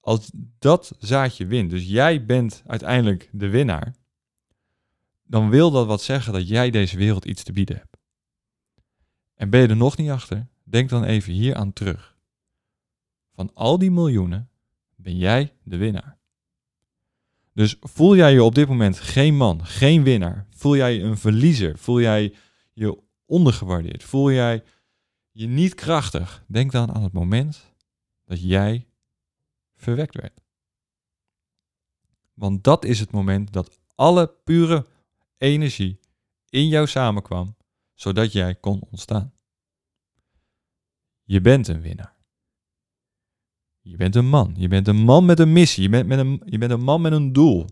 als 0.00 0.30
dat 0.58 0.94
zaadje 0.98 1.46
wint, 1.46 1.70
dus 1.70 1.84
jij 1.84 2.24
bent 2.24 2.62
uiteindelijk 2.66 3.28
de 3.32 3.48
winnaar, 3.48 3.94
dan 5.22 5.50
wil 5.50 5.70
dat 5.70 5.86
wat 5.86 6.02
zeggen 6.02 6.32
dat 6.32 6.48
jij 6.48 6.70
deze 6.70 6.96
wereld 6.96 7.24
iets 7.24 7.42
te 7.42 7.52
bieden 7.52 7.76
hebt. 7.76 8.01
En 9.42 9.50
ben 9.50 9.60
je 9.60 9.68
er 9.68 9.76
nog 9.76 9.96
niet 9.96 10.10
achter? 10.10 10.46
Denk 10.64 10.88
dan 10.88 11.04
even 11.04 11.32
hier 11.32 11.54
aan 11.54 11.72
terug. 11.72 12.16
Van 13.34 13.50
al 13.54 13.78
die 13.78 13.90
miljoenen 13.90 14.50
ben 14.96 15.16
jij 15.16 15.52
de 15.62 15.76
winnaar. 15.76 16.18
Dus 17.52 17.76
voel 17.80 18.16
jij 18.16 18.32
je 18.32 18.42
op 18.42 18.54
dit 18.54 18.68
moment 18.68 18.98
geen 18.98 19.36
man, 19.36 19.66
geen 19.66 20.02
winnaar? 20.02 20.46
Voel 20.50 20.76
jij 20.76 20.94
je 20.94 21.02
een 21.02 21.18
verliezer? 21.18 21.78
Voel 21.78 22.00
jij 22.00 22.34
je 22.72 22.98
ondergewaardeerd? 23.26 24.02
Voel 24.02 24.32
jij 24.32 24.62
je 25.30 25.46
niet 25.46 25.74
krachtig? 25.74 26.44
Denk 26.46 26.72
dan 26.72 26.94
aan 26.94 27.02
het 27.02 27.12
moment 27.12 27.74
dat 28.24 28.42
jij 28.42 28.86
verwekt 29.76 30.14
werd. 30.14 30.40
Want 32.34 32.64
dat 32.64 32.84
is 32.84 33.00
het 33.00 33.10
moment 33.10 33.52
dat 33.52 33.80
alle 33.94 34.34
pure 34.44 34.86
energie 35.38 36.00
in 36.48 36.68
jou 36.68 36.86
samenkwam, 36.86 37.56
zodat 38.02 38.32
jij 38.32 38.54
kon 38.54 38.80
ontstaan. 38.90 39.32
Je 41.22 41.40
bent 41.40 41.68
een 41.68 41.80
winnaar. 41.80 42.14
Je 43.80 43.96
bent 43.96 44.14
een 44.14 44.28
man. 44.28 44.54
Je 44.56 44.68
bent 44.68 44.88
een 44.88 45.04
man 45.04 45.24
met 45.24 45.38
een 45.38 45.52
missie. 45.52 45.82
Je 45.82 45.88
bent, 45.88 46.06
met 46.06 46.18
een, 46.18 46.42
je 46.44 46.58
bent 46.58 46.70
een 46.70 46.82
man 46.82 47.00
met 47.00 47.12
een 47.12 47.32
doel. 47.32 47.66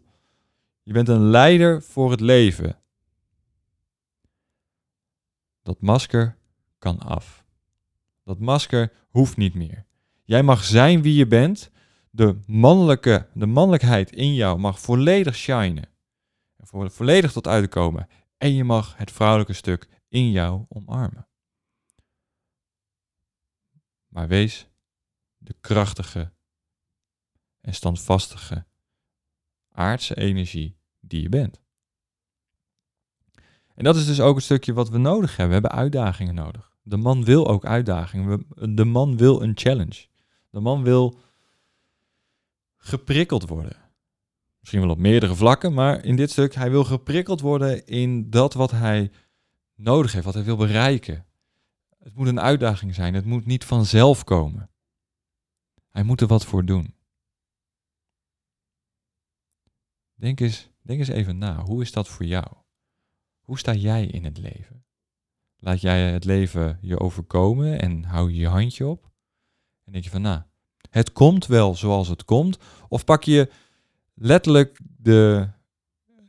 Je 0.83 0.93
bent 0.93 1.09
een 1.09 1.21
leider 1.21 1.83
voor 1.83 2.11
het 2.11 2.21
leven. 2.21 2.79
Dat 5.63 5.81
masker 5.81 6.37
kan 6.79 6.99
af. 6.99 7.45
Dat 8.25 8.39
masker 8.39 8.93
hoeft 9.09 9.37
niet 9.37 9.55
meer. 9.55 9.85
Jij 10.25 10.43
mag 10.43 10.65
zijn 10.65 11.03
wie 11.03 11.15
je 11.15 11.27
bent. 11.27 11.71
De, 12.11 12.39
mannelijke, 12.47 13.27
de 13.35 13.47
mannelijkheid 13.47 14.13
in 14.13 14.35
jou 14.35 14.59
mag 14.59 14.81
volledig 14.81 15.35
shinen. 15.35 15.89
Volledig 16.63 17.33
tot 17.33 17.47
uitkomen. 17.47 18.09
En 18.39 18.55
je 18.55 18.65
mag 18.65 18.97
het 18.97 19.11
vrouwelijke 19.11 19.53
stuk 19.53 19.89
in 20.11 20.31
jou 20.31 20.65
omarmen. 20.69 21.29
Maar 24.09 24.29
wees 24.29 24.69
de 25.39 25.55
krachtige 25.61 26.33
en 27.61 27.75
standvastige 27.75 28.67
aardse 29.69 30.17
energie 30.17 30.77
die 31.01 31.23
je 31.23 31.29
bent. 31.29 31.61
En 33.75 33.85
dat 33.85 33.97
is 33.97 34.07
dus 34.07 34.21
ook 34.21 34.37
een 34.37 34.43
stukje 34.43 34.73
wat 34.73 34.89
we 34.89 34.99
nodig 34.99 35.37
hebben. 35.37 35.47
We 35.47 35.53
hebben 35.53 35.81
uitdagingen 35.81 36.35
nodig. 36.35 36.77
De 36.83 36.97
man 36.97 37.25
wil 37.25 37.49
ook 37.49 37.65
uitdagingen. 37.65 38.47
De 38.77 38.85
man 38.85 39.17
wil 39.17 39.43
een 39.43 39.53
challenge. 39.55 40.07
De 40.51 40.61
man 40.61 40.83
wil 40.83 41.19
geprikkeld 42.77 43.49
worden. 43.49 43.77
Misschien 44.59 44.81
wel 44.81 44.91
op 44.91 44.99
meerdere 44.99 45.35
vlakken, 45.35 45.75
maar 45.75 46.05
in 46.05 46.17
dit 46.17 46.31
stuk, 46.31 46.55
hij 46.55 46.71
wil 46.71 46.85
geprikkeld 46.85 47.41
worden 47.41 47.87
in 47.87 48.31
dat 48.31 48.55
wat 48.55 48.71
hij 48.71 49.11
nodig 49.81 50.13
heeft, 50.13 50.25
wat 50.25 50.35
hij 50.35 50.45
wil 50.45 50.57
bereiken. 50.57 51.27
Het 51.99 52.15
moet 52.15 52.27
een 52.27 52.41
uitdaging 52.41 52.95
zijn, 52.95 53.15
het 53.15 53.25
moet 53.25 53.47
niet 53.47 53.65
vanzelf 53.65 54.25
komen. 54.25 54.71
Hij 55.91 56.03
moet 56.03 56.21
er 56.21 56.27
wat 56.27 56.45
voor 56.45 56.65
doen. 56.65 56.95
Denk 60.15 60.41
eens, 60.41 60.71
denk 60.83 60.99
eens 60.99 61.09
even 61.09 61.39
na, 61.39 61.61
hoe 61.61 61.83
is 61.83 61.93
dat 61.93 62.09
voor 62.09 62.27
jou? 62.27 62.47
Hoe 63.41 63.59
sta 63.59 63.75
jij 63.75 64.07
in 64.07 64.25
het 64.25 64.39
leven? 64.39 64.85
Laat 65.57 65.81
jij 65.81 66.13
het 66.13 66.25
leven 66.25 66.79
je 66.81 66.99
overkomen 66.99 67.81
en 67.81 68.05
hou 68.05 68.31
je 68.31 68.39
je 68.39 68.49
handje 68.49 68.87
op? 68.87 69.11
En 69.85 69.93
denk 69.93 70.05
je 70.05 70.11
van, 70.11 70.23
nou, 70.23 70.43
het 70.91 71.13
komt 71.13 71.47
wel 71.47 71.75
zoals 71.75 72.09
het 72.09 72.25
komt? 72.25 72.59
Of 72.89 73.05
pak 73.05 73.25
je 73.25 73.53
letterlijk 74.15 74.81
de, 74.97 75.49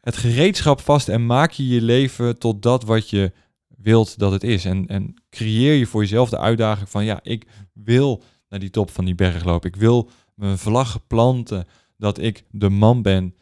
het 0.02 0.18
gereedschap 0.18 0.82
vast 0.82 1.10
en 1.10 1.26
maak 1.26 1.52
je 1.52 1.68
je 1.68 1.82
leven 1.82 2.40
tot 2.40 2.62
dat 2.62 2.84
wat 2.84 3.10
je 3.10 3.32
wilt 3.68 4.20
dat 4.20 4.32
het 4.32 4.44
is? 4.44 4.66
En, 4.66 4.88
en 4.88 5.14
creëer 5.30 5.74
je 5.74 5.86
voor 5.86 6.02
jezelf 6.02 6.30
de 6.30 6.40
uitdaging 6.40 6.90
van, 6.90 7.06
ja, 7.06 7.20
ik 7.24 7.48
wil 7.74 8.24
naar 8.50 8.60
die 8.60 8.70
top 8.70 8.90
van 8.90 9.06
die 9.06 9.16
berg 9.16 9.44
lopen. 9.44 9.70
Ik 9.70 9.76
wil 9.76 10.10
mijn 10.36 10.58
vlag 10.58 11.08
planten 11.08 11.68
dat 11.98 12.18
ik 12.18 12.44
de 12.52 12.70
man 12.70 13.02
ben 13.02 13.36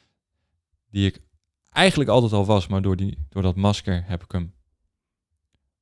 die 0.89 1.05
ik 1.05 1.21
eigenlijk 1.69 2.09
altijd 2.09 2.33
al 2.33 2.45
was, 2.45 2.67
maar 2.67 2.81
door, 2.81 2.95
die, 2.95 3.17
door 3.29 3.41
dat 3.41 3.55
masker 3.55 4.03
heb 4.05 4.23
ik 4.23 4.31
hem 4.31 4.53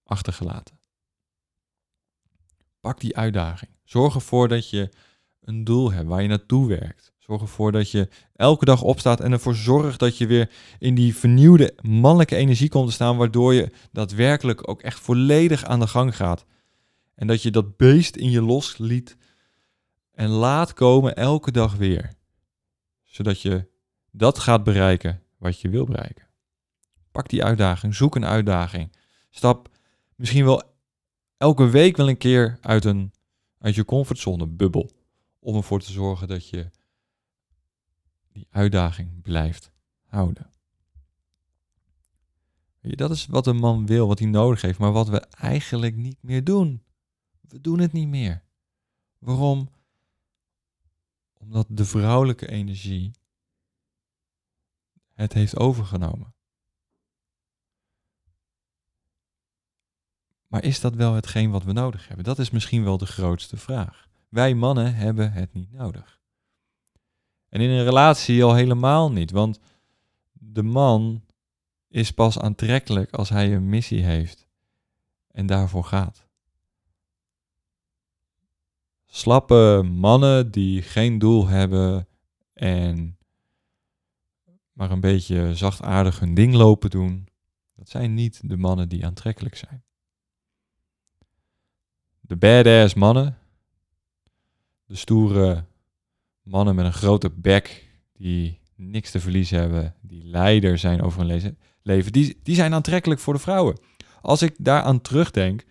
achtergelaten. 0.04 0.80
Pak 2.80 3.00
die 3.00 3.18
uitdaging. 3.18 3.72
Zorg 3.84 4.16
ervoor 4.16 4.48
dat 4.48 4.70
je 4.70 4.90
een 5.42 5.64
doel 5.64 5.92
hebt 5.92 6.08
waar 6.08 6.22
je 6.22 6.28
naartoe 6.28 6.68
werkt. 6.68 7.14
Zorg 7.28 7.42
ervoor 7.42 7.72
dat 7.72 7.92
je 7.92 8.10
elke 8.36 8.66
dag 8.66 8.82
opstaat 8.82 9.20
en 9.20 9.32
ervoor 9.32 9.56
zorgt 9.56 10.00
dat 10.00 10.18
je 10.18 10.28
weer 10.28 10.52
in 10.80 10.96
die 10.96 11.16
vernieuwde 11.16 11.74
mannelijke 11.82 12.36
energie 12.36 12.70
komt 12.70 12.88
te 12.88 12.94
staan, 12.94 13.18
waardoor 13.18 13.54
je 13.54 13.72
daadwerkelijk 13.92 14.70
ook 14.70 14.82
echt 14.82 15.00
volledig 15.00 15.64
aan 15.64 15.80
de 15.80 15.88
gang 15.88 16.16
gaat. 16.16 16.46
En 17.16 17.28
dat 17.28 17.42
je 17.42 17.52
dat 17.52 17.78
beest 17.78 18.16
in 18.16 18.32
je 18.32 18.42
losliet 18.42 19.18
en 20.14 20.30
laat 20.30 20.74
komen 20.74 21.16
elke 21.16 21.52
dag 21.52 21.76
weer. 21.76 22.14
Zodat 23.04 23.42
je 23.42 23.68
dat 24.12 24.40
gaat 24.40 24.64
bereiken 24.64 25.24
wat 25.38 25.62
je 25.62 25.70
wil 25.70 25.86
bereiken. 25.86 26.28
Pak 27.12 27.30
die 27.30 27.44
uitdaging, 27.44 27.96
zoek 27.96 28.16
een 28.16 28.26
uitdaging. 28.26 28.96
Stap 29.30 29.70
misschien 30.16 30.46
wel 30.46 30.64
elke 31.38 31.70
week 31.70 31.98
wel 31.98 32.10
een 32.10 32.18
keer 32.18 32.58
uit, 32.62 32.86
een, 32.86 33.12
uit 33.60 33.76
je 33.76 33.86
comfortzone 33.86 34.48
bubbel. 34.48 34.92
Om 35.40 35.56
ervoor 35.56 35.80
te 35.80 35.92
zorgen 35.92 36.28
dat 36.28 36.50
je 36.50 36.70
die 38.38 38.48
uitdaging 38.50 39.22
blijft 39.22 39.72
houden. 40.06 40.52
Dat 42.82 43.12
is 43.12 43.26
wat 43.26 43.48
een 43.48 43.58
man 43.58 43.86
wil, 43.86 44.08
wat 44.08 44.20
hij 44.20 44.28
nodig 44.28 44.62
heeft, 44.62 44.80
maar 44.80 44.92
wat 44.92 45.08
we 45.08 45.20
eigenlijk 45.20 45.96
niet 45.96 46.18
meer 46.22 46.44
doen. 46.44 46.84
We 47.42 47.62
doen 47.62 47.80
het 47.80 47.92
niet 47.92 48.08
meer. 48.08 48.44
Waarom? 49.18 49.70
Omdat 51.34 51.66
de 51.70 51.86
vrouwelijke 51.86 52.48
energie 52.48 53.12
het 55.14 55.34
heeft 55.34 55.58
overgenomen. 55.58 56.36
Maar 60.48 60.64
is 60.64 60.80
dat 60.80 60.94
wel 60.94 61.14
hetgeen 61.14 61.52
wat 61.52 61.64
we 61.64 61.72
nodig 61.72 62.08
hebben? 62.08 62.26
Dat 62.26 62.40
is 62.40 62.50
misschien 62.50 62.84
wel 62.84 62.98
de 62.98 63.06
grootste 63.06 63.58
vraag. 63.58 64.10
Wij 64.30 64.54
mannen 64.54 64.96
hebben 64.96 65.32
het 65.32 65.54
niet 65.54 65.72
nodig. 65.72 66.17
En 67.58 67.64
in 67.64 67.70
een 67.70 67.84
relatie 67.84 68.44
al 68.44 68.56
helemaal 68.56 69.12
niet, 69.12 69.32
want 69.32 69.60
de 70.32 70.64
man 70.64 71.24
is 71.88 72.12
pas 72.12 72.40
aantrekkelijk 72.40 73.12
als 73.12 73.30
hij 73.30 73.54
een 73.54 73.70
missie 73.70 74.04
heeft 74.04 74.48
en 75.32 75.46
daarvoor 75.46 75.84
gaat. 75.84 76.28
Slappe 79.06 79.82
mannen 79.92 80.52
die 80.52 80.82
geen 80.82 81.20
doel 81.20 81.48
hebben 81.48 82.08
en 82.54 83.18
maar 84.72 84.92
een 84.92 85.02
beetje 85.02 85.56
zachtaardig 85.56 86.20
hun 86.20 86.34
ding 86.34 86.54
lopen 86.54 86.90
doen, 86.90 87.28
dat 87.76 87.90
zijn 87.90 88.14
niet 88.14 88.50
de 88.50 88.58
mannen 88.58 88.90
die 88.90 89.06
aantrekkelijk 89.06 89.56
zijn. 89.56 89.84
De 92.20 92.36
badass 92.36 92.94
mannen, 92.94 93.38
de 94.86 94.96
stoere 94.96 95.66
mannen 96.48 96.76
met 96.76 96.86
een 96.86 96.94
grote 96.94 97.30
bek 97.30 97.90
die 98.14 98.60
niks 98.76 99.12
te 99.12 99.20
verliezen 99.20 99.60
hebben, 99.60 99.96
die 100.02 100.24
leider 100.24 100.78
zijn 100.78 101.02
over 101.02 101.20
hun 101.20 101.58
leven, 101.82 102.12
die, 102.12 102.40
die 102.44 102.56
zijn 102.56 102.74
aantrekkelijk 102.74 103.20
voor 103.20 103.34
de 103.34 103.40
vrouwen. 103.40 103.80
Als 104.22 104.42
ik 104.42 104.56
daaraan 104.58 105.02
terugdenk, 105.02 105.66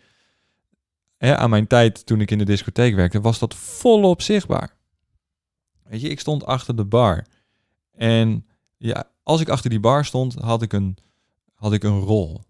hè, 1.17 1.37
aan 1.37 1.51
mijn 1.51 1.67
tijd 1.67 2.07
toen 2.07 2.21
ik 2.21 2.31
in 2.31 2.39
de 2.39 2.45
discotheek 2.45 2.95
werkte, 2.95 3.21
was 3.21 3.39
dat 3.39 3.55
volop 3.55 4.23
zichtbaar. 4.23 4.77
Weet 5.83 6.01
je, 6.01 6.09
ik 6.09 6.21
stond 6.21 6.45
achter 6.45 6.77
de 6.77 6.85
bar. 6.85 7.27
En 7.93 8.47
ja, 8.77 9.11
als 9.23 9.41
ik 9.41 9.49
achter 9.49 9.71
die 9.71 9.81
bar 9.81 10.05
stond, 10.05 10.35
had 10.35 10.62
ik 10.62 10.73
een, 10.73 10.97
had 11.55 11.73
ik 11.73 11.83
een 11.83 12.01
rol. 12.01 12.41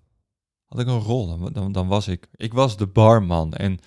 Had 0.67 0.79
ik 0.79 0.87
een 0.87 1.01
rol, 1.01 1.27
dan, 1.27 1.53
dan, 1.53 1.73
dan 1.73 1.89
was 1.89 2.09
ik, 2.09 2.29
ik 2.35 2.53
was 2.53 2.77
de 2.77 2.87
barman. 2.87 3.55
En 3.55 3.79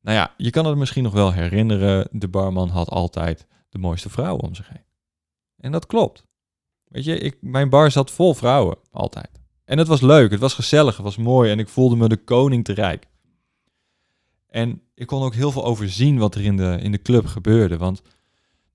nou 0.00 0.16
ja, 0.16 0.34
je 0.36 0.50
kan 0.50 0.66
het 0.66 0.76
misschien 0.76 1.02
nog 1.02 1.12
wel 1.12 1.32
herinneren, 1.32 2.08
de 2.10 2.28
barman 2.28 2.68
had 2.68 2.88
altijd 2.88 3.46
de 3.68 3.78
mooiste 3.78 4.10
vrouwen 4.10 4.44
om 4.44 4.54
zich 4.54 4.68
heen. 4.68 4.84
En 5.56 5.72
dat 5.72 5.86
klopt. 5.86 6.26
Weet 6.84 7.04
je, 7.04 7.18
ik, 7.18 7.36
mijn 7.40 7.68
bar 7.68 7.90
zat 7.90 8.10
vol 8.10 8.34
vrouwen, 8.34 8.76
altijd. 8.90 9.40
En 9.64 9.78
het 9.78 9.88
was 9.88 10.00
leuk, 10.00 10.30
het 10.30 10.40
was 10.40 10.54
gezellig, 10.54 10.96
het 10.96 11.04
was 11.04 11.16
mooi 11.16 11.50
en 11.50 11.58
ik 11.58 11.68
voelde 11.68 11.96
me 11.96 12.08
de 12.08 12.16
koning 12.16 12.64
te 12.64 12.72
rijk. 12.72 13.08
En 14.46 14.82
ik 14.94 15.06
kon 15.06 15.22
ook 15.22 15.34
heel 15.34 15.52
veel 15.52 15.64
overzien 15.64 16.18
wat 16.18 16.34
er 16.34 16.44
in 16.44 16.56
de, 16.56 16.78
in 16.80 16.92
de 16.92 17.02
club 17.02 17.26
gebeurde. 17.26 17.76
Want 17.76 18.02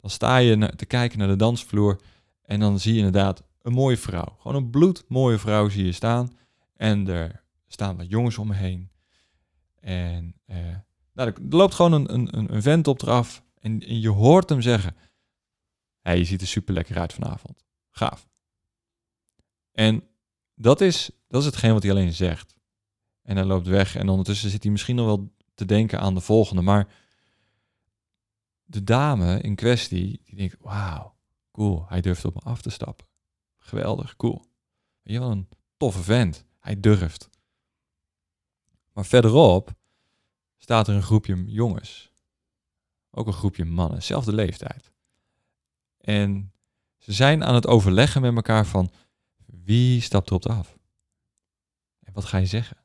dan 0.01 0.09
sta 0.09 0.37
je 0.37 0.73
te 0.75 0.85
kijken 0.85 1.19
naar 1.19 1.27
de 1.27 1.35
dansvloer 1.35 1.99
en 2.41 2.59
dan 2.59 2.79
zie 2.79 2.91
je 2.91 2.97
inderdaad 2.97 3.43
een 3.61 3.73
mooie 3.73 3.97
vrouw. 3.97 4.35
Gewoon 4.37 4.57
een 4.57 4.69
bloedmooie 4.69 5.37
vrouw 5.37 5.69
zie 5.69 5.85
je 5.85 5.91
staan. 5.91 6.31
En 6.75 7.07
er 7.07 7.43
staan 7.67 7.97
wat 7.97 8.09
jongens 8.09 8.37
om 8.37 8.51
heen. 8.51 8.89
En 9.79 10.35
eh, 10.45 10.57
nou, 11.13 11.29
er 11.29 11.35
loopt 11.49 11.73
gewoon 11.73 11.91
een, 11.91 12.13
een, 12.13 12.53
een 12.53 12.61
vent 12.61 12.87
op 12.87 13.01
eraf. 13.01 13.42
En, 13.63 14.01
je 14.01 14.09
hoort 14.09 14.49
hem 14.49 14.61
zeggen: 14.61 14.95
hey, 16.01 16.17
je 16.17 16.25
ziet 16.25 16.41
er 16.41 16.47
super 16.47 16.73
lekker 16.73 16.99
uit 16.99 17.13
vanavond. 17.13 17.63
Gaaf. 17.89 18.29
En 19.71 20.03
dat 20.55 20.81
is, 20.81 21.09
dat 21.27 21.41
is 21.41 21.45
hetgeen 21.45 21.73
wat 21.73 21.83
hij 21.83 21.91
alleen 21.91 22.13
zegt. 22.13 22.55
En 23.21 23.35
hij 23.35 23.45
loopt 23.45 23.67
weg 23.67 23.95
en 23.95 24.09
ondertussen 24.09 24.49
zit 24.49 24.63
hij 24.63 24.71
misschien 24.71 24.95
nog 24.95 25.05
wel 25.05 25.33
te 25.53 25.65
denken 25.65 25.99
aan 25.99 26.13
de 26.13 26.21
volgende. 26.21 26.61
Maar 26.61 26.93
de 28.63 28.83
dame 28.83 29.41
in 29.41 29.55
kwestie, 29.55 30.21
die 30.25 30.35
denkt, 30.35 30.55
wauw, 30.59 31.15
cool, 31.51 31.85
hij 31.87 32.01
durft 32.01 32.25
op 32.25 32.33
me 32.33 32.39
af 32.39 32.61
te 32.61 32.69
stappen. 32.69 33.07
Geweldig, 33.57 34.15
cool. 34.15 34.45
Je 35.01 35.19
een 35.19 35.49
toffe 35.77 36.03
vent. 36.03 36.45
Hij 36.59 36.79
durft. 36.79 37.29
Maar 38.93 39.05
verderop 39.05 39.73
staat 40.57 40.87
er 40.87 40.95
een 40.95 41.03
groepje 41.03 41.43
jongens. 41.45 42.12
Ook 43.15 43.27
een 43.27 43.33
groepje 43.33 43.65
mannen, 43.65 44.03
zelfde 44.03 44.33
leeftijd. 44.33 44.91
En 45.97 46.53
ze 46.97 47.13
zijn 47.13 47.43
aan 47.43 47.55
het 47.55 47.67
overleggen 47.67 48.21
met 48.21 48.35
elkaar 48.35 48.65
van 48.65 48.91
wie 49.45 50.01
stapt 50.01 50.29
erop 50.29 50.45
af? 50.45 50.77
En 51.99 52.13
wat 52.13 52.25
ga 52.25 52.37
je 52.37 52.45
zeggen? 52.45 52.77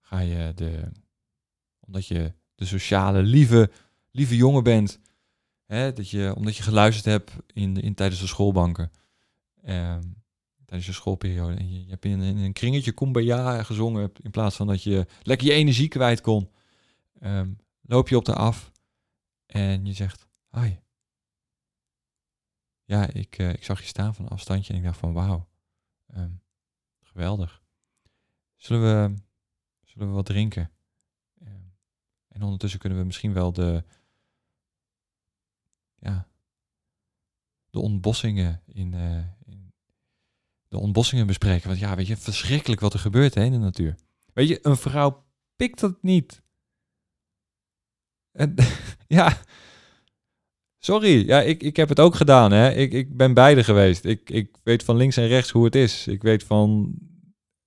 Ga 0.00 0.18
je 0.18 0.52
de, 0.54 0.92
omdat 1.80 2.06
je 2.06 2.32
de 2.54 2.64
sociale, 2.64 3.22
lieve, 3.22 3.70
lieve 4.10 4.36
jongen 4.36 4.62
bent, 4.62 5.00
hè, 5.64 5.92
dat 5.92 6.10
je, 6.10 6.34
omdat 6.36 6.56
je 6.56 6.62
geluisterd 6.62 7.04
hebt 7.04 7.32
in, 7.52 7.76
in, 7.80 7.94
tijdens 7.94 8.20
de 8.20 8.26
schoolbanken, 8.26 8.92
eh, 9.62 9.98
tijdens 10.64 10.86
je 10.86 10.92
schoolperiode, 10.92 11.56
en 11.56 11.72
je, 11.72 11.88
hebt 11.88 12.04
in, 12.04 12.20
een 12.20 12.52
kringetje 12.52 12.92
kumbaya 12.92 13.62
gezongen 13.62 14.12
in 14.22 14.30
plaats 14.30 14.56
van 14.56 14.66
dat 14.66 14.82
je 14.82 15.06
lekker 15.22 15.46
je 15.46 15.52
energie 15.52 15.88
kwijt 15.88 16.20
kon, 16.20 16.50
eh, 17.20 17.40
loop 17.86 18.08
je 18.08 18.16
op 18.16 18.24
de 18.24 18.34
af 18.34 18.72
en 19.46 19.86
je 19.86 19.92
zegt, 19.92 20.28
hi, 20.50 20.76
ja, 22.84 23.06
ik, 23.06 23.38
uh, 23.38 23.52
ik 23.52 23.64
zag 23.64 23.80
je 23.80 23.86
staan 23.86 24.14
van 24.14 24.24
een 24.24 24.30
afstandje 24.30 24.72
en 24.72 24.78
ik 24.78 24.84
dacht 24.84 24.98
van 24.98 25.12
wauw, 25.12 25.48
um, 26.14 26.42
geweldig. 27.00 27.62
Zullen 28.56 28.82
we, 28.82 29.22
zullen 29.82 30.08
we 30.08 30.14
wat 30.14 30.26
drinken? 30.26 30.70
Um, 31.42 31.74
en 32.28 32.42
ondertussen 32.42 32.80
kunnen 32.80 32.98
we 32.98 33.04
misschien 33.04 33.32
wel 33.32 33.52
de, 33.52 33.84
ja, 35.96 36.28
de 37.70 37.80
ontbossingen 37.80 38.62
in, 38.66 38.92
uh, 38.92 39.24
in 39.44 39.72
de 40.68 40.78
ontbossingen 40.78 41.26
bespreken. 41.26 41.68
Want 41.68 41.80
ja, 41.80 41.96
weet 41.96 42.06
je, 42.06 42.16
verschrikkelijk 42.16 42.80
wat 42.80 42.92
er 42.92 42.98
gebeurt 42.98 43.34
hè, 43.34 43.44
in 43.44 43.52
de 43.52 43.58
natuur. 43.58 43.94
Weet 44.32 44.48
je, 44.48 44.58
een 44.62 44.76
vrouw 44.76 45.26
pikt 45.56 45.80
dat 45.80 46.02
niet. 46.02 46.42
Ja, 49.06 49.38
Sorry, 50.84 51.26
ja, 51.26 51.40
ik, 51.40 51.62
ik 51.62 51.76
heb 51.76 51.88
het 51.88 52.00
ook 52.00 52.14
gedaan. 52.14 52.52
Hè. 52.52 52.70
Ik, 52.70 52.92
ik 52.92 53.16
ben 53.16 53.34
beide 53.34 53.64
geweest. 53.64 54.04
Ik, 54.04 54.30
ik 54.30 54.56
weet 54.62 54.82
van 54.84 54.96
links 54.96 55.16
en 55.16 55.26
rechts 55.26 55.50
hoe 55.50 55.64
het 55.64 55.74
is. 55.74 56.06
Ik 56.06 56.22
weet 56.22 56.44
van 56.44 56.94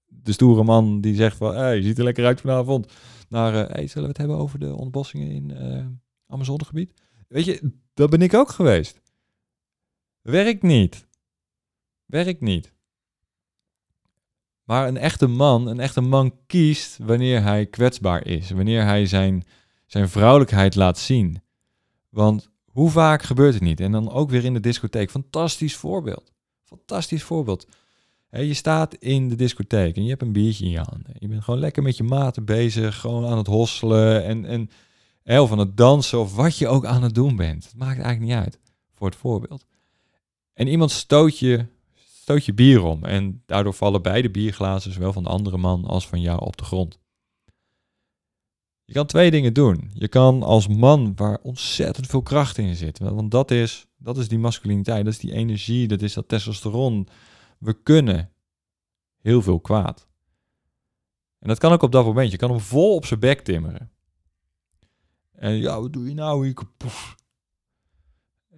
de 0.06 0.32
stoere 0.32 0.64
man 0.64 1.02
die 1.02 1.16
zegt 1.16 1.38
van... 1.38 1.56
Hey, 1.56 1.76
je 1.76 1.82
ziet 1.82 1.98
er 1.98 2.04
lekker 2.04 2.26
uit 2.26 2.42
vanavond. 2.42 2.94
Naar, 3.30 3.54
uh, 3.54 3.76
hey, 3.76 3.88
zullen 3.88 4.04
we 4.04 4.08
het 4.08 4.18
hebben 4.18 4.38
over 4.38 4.60
de 4.60 4.76
ontbossingen 4.76 5.30
in 5.30 5.50
uh, 5.50 5.86
Amazonegebied? 6.28 6.94
Weet 7.28 7.46
je, 7.46 7.72
dat 7.94 8.10
ben 8.10 8.22
ik 8.22 8.34
ook 8.34 8.50
geweest. 8.50 9.02
Werkt 10.22 10.62
niet. 10.62 11.08
Werkt 12.06 12.42
niet. 12.42 12.74
Maar 14.64 14.88
een 14.88 14.98
echte 14.98 15.28
man, 15.28 15.68
een 15.68 15.80
echte 15.80 16.02
man 16.02 16.34
kiest 16.48 16.98
wanneer 16.98 17.42
hij 17.44 17.66
kwetsbaar 17.66 18.26
is. 18.26 18.50
Wanneer 18.50 18.84
hij 18.84 19.06
zijn, 19.06 19.44
zijn 19.88 20.10
vrouwelijkheid 20.10 20.76
laat 20.76 20.98
zien. 20.98 21.42
Want 22.10 22.50
hoe 22.66 22.90
vaak 22.90 23.24
gebeurt 23.24 23.54
het 23.54 23.64
niet? 23.64 23.80
En 23.80 23.92
dan 23.92 24.12
ook 24.12 24.30
weer 24.30 24.46
in 24.46 24.54
de 24.54 24.60
discotheek. 24.60 25.12
Fantastisch 25.12 25.76
voorbeeld. 25.76 26.32
Fantastisch 26.64 27.24
voorbeeld. 27.24 27.68
je 28.30 28.54
staat 28.54 28.96
in 28.96 29.30
de 29.30 29.36
discotheek 29.36 29.96
en 29.96 30.04
je 30.04 30.10
hebt 30.10 30.22
een 30.22 30.32
biertje 30.32 30.66
in 30.66 30.72
je 30.72 30.82
handen. 30.90 31.16
Je 31.20 31.28
bent 31.28 31.44
gewoon 31.44 31.60
lekker 31.60 31.84
met 31.84 31.98
je 31.98 32.04
maten 32.04 32.46
bezig, 32.46 33.00
gewoon 33.00 33.26
aan 33.26 33.38
het 33.38 33.48
hosselen 33.48 34.24
en, 34.24 34.46
en 34.46 34.70
of 35.40 35.52
aan 35.52 35.60
het 35.60 35.78
dansen 35.78 36.20
of 36.20 36.36
wat 36.36 36.58
je 36.58 36.68
ook 36.68 36.86
aan 36.86 37.04
het 37.04 37.16
doen 37.16 37.36
bent. 37.36 37.64
Het 37.64 37.76
maakt 37.76 38.00
eigenlijk 38.00 38.20
niet 38.20 38.44
uit, 38.44 38.60
voor 38.94 39.08
het 39.08 39.18
voorbeeld. 39.18 39.66
En 40.54 40.68
iemand 40.68 40.92
stoot 40.92 41.40
je, 41.40 41.66
stoot 42.22 42.46
je 42.46 42.54
bier 42.54 42.84
om 42.84 43.04
en 43.04 43.44
daardoor 43.46 43.74
vallen 43.74 44.02
beide 44.02 44.30
bierglazen, 44.30 44.94
zowel 44.94 45.14
van 45.14 45.24
de 45.24 45.30
andere 45.30 45.58
man 45.58 45.86
als 45.86 46.08
van 46.08 46.22
jou, 46.22 46.42
op 46.42 46.58
de 46.58 46.64
grond. 46.64 47.00
Je 48.88 48.94
kan 48.94 49.06
twee 49.06 49.32
dingen 49.32 49.54
doen. 49.54 49.92
Je 49.94 50.08
kan 50.08 50.44
als 50.44 50.68
man 50.68 51.16
waar 51.16 51.40
ontzettend 51.42 52.08
veel 52.08 52.22
kracht 52.22 52.58
in 52.58 52.76
zit. 52.76 53.00
Want 53.00 53.32
dat 53.32 53.52
is, 53.52 53.88
dat 53.98 54.18
is 54.18 54.28
die 54.28 54.40
masculiniteit, 54.40 55.06
dat 55.06 55.14
is 55.14 55.20
die 55.20 55.32
energie, 55.32 55.88
dat 55.88 56.02
is 56.02 56.14
dat 56.14 56.28
testosteron. 56.28 57.08
We 57.58 57.82
kunnen 57.82 58.32
heel 59.22 59.42
veel 59.42 59.60
kwaad. 59.60 60.08
En 61.40 61.48
dat 61.48 61.58
kan 61.58 61.72
ook 61.72 61.82
op 61.82 61.92
dat 61.92 62.06
moment. 62.06 62.32
Je 62.32 62.38
kan 62.38 62.50
hem 62.50 62.60
vol 62.60 62.96
op 62.96 63.06
zijn 63.06 63.20
bek 63.20 63.42
timmeren. 63.42 63.92
En 65.32 65.54
ja, 65.54 65.82
wat 65.82 65.94
doe 65.94 66.08
je 66.08 66.14
nou? 66.14 66.48
Ik. 66.48 66.62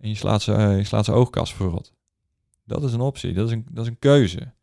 En 0.02 0.10
je 0.10 0.16
slaat 0.16 0.42
zijn, 0.42 0.86
slaat 0.86 1.06
zijn 1.06 1.18
oogkas 1.18 1.54
verrot. 1.54 1.94
Dat 2.64 2.84
is 2.84 2.94
een 2.94 3.02
optie. 3.02 3.34
Dat 3.34 3.48
is 3.48 3.54
een, 3.54 3.66
dat 3.72 3.84
is 3.84 3.90
een 3.90 4.00
keuze. 4.00 4.54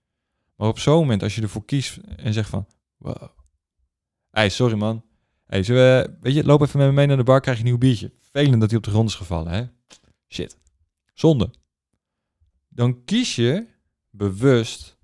Maar 0.57 0.69
op 0.69 0.79
zo'n 0.79 0.99
moment, 0.99 1.23
als 1.23 1.35
je 1.35 1.43
ervoor 1.43 1.65
kiest 1.65 1.97
en 1.97 2.33
zegt 2.33 2.49
van... 2.49 2.67
Wow. 2.97 3.29
Hey, 4.31 4.49
sorry 4.49 4.77
man. 4.77 5.06
Hey, 5.47 5.63
we, 5.65 6.17
weet 6.21 6.35
je, 6.35 6.45
loop 6.45 6.61
even 6.61 6.79
met 6.79 6.89
me 6.89 6.95
mee 6.95 7.07
naar 7.07 7.17
de 7.17 7.23
bar, 7.23 7.41
krijg 7.41 7.57
je 7.57 7.63
een 7.63 7.69
nieuw 7.69 7.79
biertje. 7.79 8.13
Vervelend 8.21 8.61
dat 8.61 8.69
hij 8.69 8.79
op 8.79 8.85
de 8.85 8.91
grond 8.91 9.09
is 9.09 9.15
gevallen, 9.15 9.53
hè? 9.53 9.67
Shit. 10.29 10.59
Zonde. 11.15 11.51
Dan 12.69 13.05
kies 13.05 13.37
je 13.37 13.67
bewust 14.11 14.97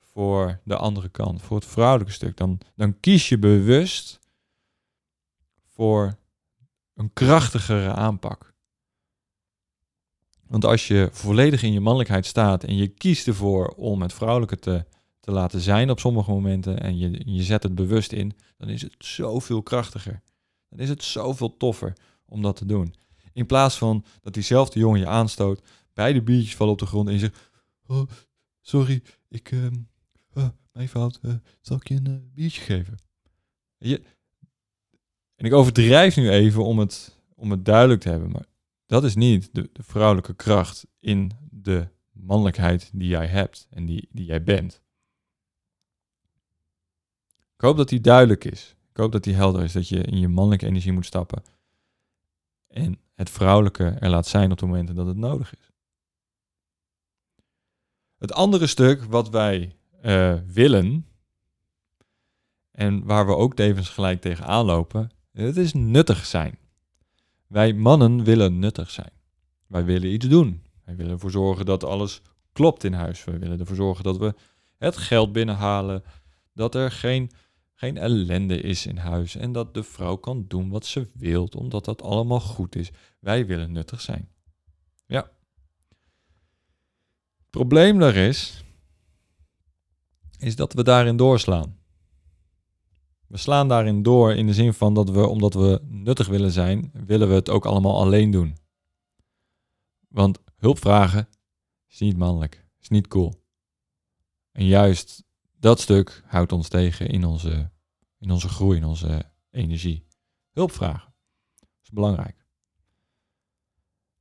voor 0.00 0.60
de 0.64 0.76
andere 0.76 1.08
kant, 1.08 1.42
voor 1.42 1.56
het 1.56 1.66
vrouwelijke 1.66 2.12
stuk. 2.12 2.36
Dan, 2.36 2.60
dan 2.74 3.00
kies 3.00 3.28
je 3.28 3.38
bewust 3.38 4.18
voor 5.66 6.18
een 6.94 7.12
krachtigere 7.12 7.92
aanpak. 7.92 8.54
Want 10.46 10.64
als 10.64 10.88
je 10.88 11.08
volledig 11.12 11.62
in 11.62 11.72
je 11.72 11.80
mannelijkheid 11.80 12.26
staat 12.26 12.64
en 12.64 12.76
je 12.76 12.88
kiest 12.88 13.26
ervoor 13.26 13.68
om 13.68 14.02
het 14.02 14.12
vrouwelijke 14.12 14.56
te, 14.56 14.84
te 15.28 15.34
laten 15.34 15.60
zijn 15.60 15.90
op 15.90 16.00
sommige 16.00 16.30
momenten 16.30 16.80
en 16.80 16.98
je, 16.98 17.22
je 17.24 17.42
zet 17.42 17.62
het 17.62 17.74
bewust 17.74 18.12
in, 18.12 18.32
dan 18.56 18.68
is 18.68 18.82
het 18.82 18.94
zoveel 18.98 19.62
krachtiger. 19.62 20.22
Dan 20.68 20.78
is 20.78 20.88
het 20.88 21.04
zoveel 21.04 21.56
toffer 21.56 21.92
om 22.24 22.42
dat 22.42 22.56
te 22.56 22.66
doen. 22.66 22.94
In 23.32 23.46
plaats 23.46 23.78
van 23.78 24.04
dat 24.20 24.34
diezelfde 24.34 24.78
jongen 24.78 25.00
je 25.00 25.06
aanstoot, 25.06 25.62
beide 25.94 26.22
biertjes 26.22 26.56
vallen 26.56 26.72
op 26.72 26.78
de 26.78 26.86
grond 26.86 27.08
en 27.08 27.12
je 27.12 27.18
zegt, 27.18 27.50
oh, 27.86 28.08
sorry, 28.60 29.02
ik, 29.28 29.50
uh, 29.50 29.66
mijn 30.72 30.88
fout, 30.88 31.18
uh, 31.22 31.34
zal 31.60 31.76
ik 31.76 31.88
je 31.88 31.94
een 31.94 32.08
uh, 32.08 32.16
biertje 32.34 32.60
geven? 32.60 32.98
Je, 33.78 34.02
en 35.34 35.46
ik 35.46 35.52
overdrijf 35.52 36.16
nu 36.16 36.30
even 36.30 36.64
om 36.64 36.78
het, 36.78 37.20
om 37.34 37.50
het 37.50 37.64
duidelijk 37.64 38.00
te 38.00 38.08
hebben, 38.08 38.30
maar 38.30 38.46
dat 38.86 39.04
is 39.04 39.14
niet 39.14 39.48
de, 39.52 39.70
de 39.72 39.82
vrouwelijke 39.82 40.34
kracht 40.34 40.86
in 41.00 41.30
de 41.50 41.88
mannelijkheid 42.12 42.90
die 42.94 43.08
jij 43.08 43.26
hebt 43.26 43.66
en 43.70 43.86
die, 43.86 44.08
die 44.12 44.24
jij 44.24 44.42
bent. 44.42 44.86
Ik 47.58 47.64
hoop 47.64 47.76
dat 47.76 47.88
die 47.88 48.00
duidelijk 48.00 48.44
is. 48.44 48.76
Ik 48.90 48.96
hoop 48.96 49.12
dat 49.12 49.24
die 49.24 49.34
helder 49.34 49.62
is, 49.62 49.72
dat 49.72 49.88
je 49.88 50.00
in 50.00 50.18
je 50.18 50.28
mannelijke 50.28 50.66
energie 50.66 50.92
moet 50.92 51.06
stappen. 51.06 51.42
En 52.68 52.98
het 53.14 53.30
vrouwelijke 53.30 53.84
er 53.84 54.08
laat 54.08 54.26
zijn 54.26 54.50
op 54.52 54.58
de 54.58 54.66
momenten 54.66 54.94
dat 54.94 55.06
het 55.06 55.16
nodig 55.16 55.54
is. 55.54 55.70
Het 58.18 58.32
andere 58.32 58.66
stuk 58.66 59.04
wat 59.04 59.30
wij 59.30 59.76
uh, 60.04 60.34
willen, 60.46 61.06
en 62.70 63.04
waar 63.04 63.26
we 63.26 63.36
ook 63.36 63.54
tevens 63.54 63.88
gelijk 63.88 64.20
tegenaan 64.20 64.64
lopen, 64.64 65.10
het 65.32 65.56
is 65.56 65.72
nuttig 65.72 66.26
zijn. 66.26 66.58
Wij 67.46 67.72
mannen 67.72 68.24
willen 68.24 68.58
nuttig 68.58 68.90
zijn. 68.90 69.12
Wij 69.66 69.84
willen 69.84 70.12
iets 70.12 70.26
doen. 70.26 70.62
Wij 70.84 70.96
willen 70.96 71.12
ervoor 71.12 71.30
zorgen 71.30 71.66
dat 71.66 71.84
alles 71.84 72.22
klopt 72.52 72.84
in 72.84 72.92
huis. 72.92 73.24
Wij 73.24 73.38
willen 73.38 73.60
ervoor 73.60 73.76
zorgen 73.76 74.04
dat 74.04 74.16
we 74.16 74.34
het 74.76 74.96
geld 74.96 75.32
binnenhalen. 75.32 76.04
Dat 76.52 76.74
er 76.74 76.90
geen, 76.90 77.30
geen 77.78 77.96
ellende 77.96 78.60
is 78.60 78.86
in 78.86 78.96
huis. 78.96 79.36
En 79.36 79.52
dat 79.52 79.74
de 79.74 79.82
vrouw 79.82 80.16
kan 80.16 80.44
doen 80.48 80.68
wat 80.68 80.86
ze 80.86 81.10
wilt, 81.14 81.54
omdat 81.54 81.84
dat 81.84 82.02
allemaal 82.02 82.40
goed 82.40 82.76
is. 82.76 82.90
Wij 83.18 83.46
willen 83.46 83.72
nuttig 83.72 84.00
zijn. 84.00 84.28
Ja. 85.06 85.30
Het 87.36 87.50
probleem 87.50 87.98
daar 87.98 88.14
is, 88.14 88.64
is 90.38 90.56
dat 90.56 90.72
we 90.72 90.82
daarin 90.82 91.16
doorslaan. 91.16 91.78
We 93.26 93.36
slaan 93.36 93.68
daarin 93.68 94.02
door 94.02 94.34
in 94.34 94.46
de 94.46 94.54
zin 94.54 94.72
van 94.72 94.94
dat 94.94 95.10
we, 95.10 95.26
omdat 95.26 95.54
we 95.54 95.80
nuttig 95.84 96.26
willen 96.26 96.52
zijn, 96.52 96.90
willen 96.92 97.28
we 97.28 97.34
het 97.34 97.50
ook 97.50 97.66
allemaal 97.66 98.00
alleen 98.00 98.30
doen. 98.30 98.56
Want 100.08 100.38
hulp 100.56 100.78
vragen 100.78 101.28
is 101.88 101.98
niet 101.98 102.16
mannelijk, 102.16 102.66
is 102.80 102.88
niet 102.88 103.06
cool. 103.06 103.42
En 104.52 104.66
juist 104.66 105.26
dat 105.58 105.80
stuk 105.80 106.22
houdt 106.26 106.52
ons 106.52 106.68
tegen 106.68 107.08
in 107.08 107.24
onze, 107.24 107.70
in 108.18 108.30
onze 108.30 108.48
groei, 108.48 108.76
in 108.76 108.84
onze 108.84 109.24
energie. 109.50 110.06
Hulp 110.52 110.72
vragen 110.72 111.14
is 111.82 111.90
belangrijk. 111.90 112.46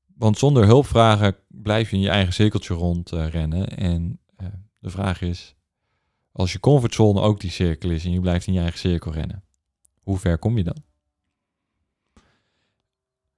Want 0.06 0.38
zonder 0.38 0.65
hulp 0.65 0.86
vragen 0.86 1.36
blijf 1.47 1.89
je 1.89 1.95
in 1.95 2.02
je 2.02 2.10
eigen 2.10 2.34
cirkeltje 2.34 2.73
rondrennen. 2.73 3.82
Uh, 3.82 3.89
en 3.89 4.19
uh, 4.38 4.47
de 4.80 4.89
vraag 4.89 5.21
is, 5.21 5.56
als 6.32 6.52
je 6.52 6.60
comfortzone 6.60 7.21
ook 7.21 7.39
die 7.39 7.52
cirkel 7.52 7.89
is 7.89 8.06
en 8.06 8.12
je 8.12 8.19
blijft 8.19 8.47
in 8.47 8.54
je 8.54 8.60
eigen 8.60 8.80
cirkel 8.80 9.12
rennen, 9.12 9.43
hoe 10.00 10.17
ver 10.17 10.38
kom 10.38 10.58
je 10.58 10.63
dan? 10.63 10.84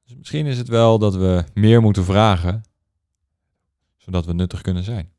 Dus 0.03 0.15
misschien 0.17 0.45
is 0.45 0.57
het 0.57 0.67
wel 0.67 0.99
dat 0.99 1.15
we 1.15 1.43
meer 1.53 1.81
moeten 1.81 2.03
vragen, 2.03 2.63
zodat 3.97 4.25
we 4.25 4.33
nuttig 4.33 4.61
kunnen 4.61 4.83
zijn. 4.83 5.13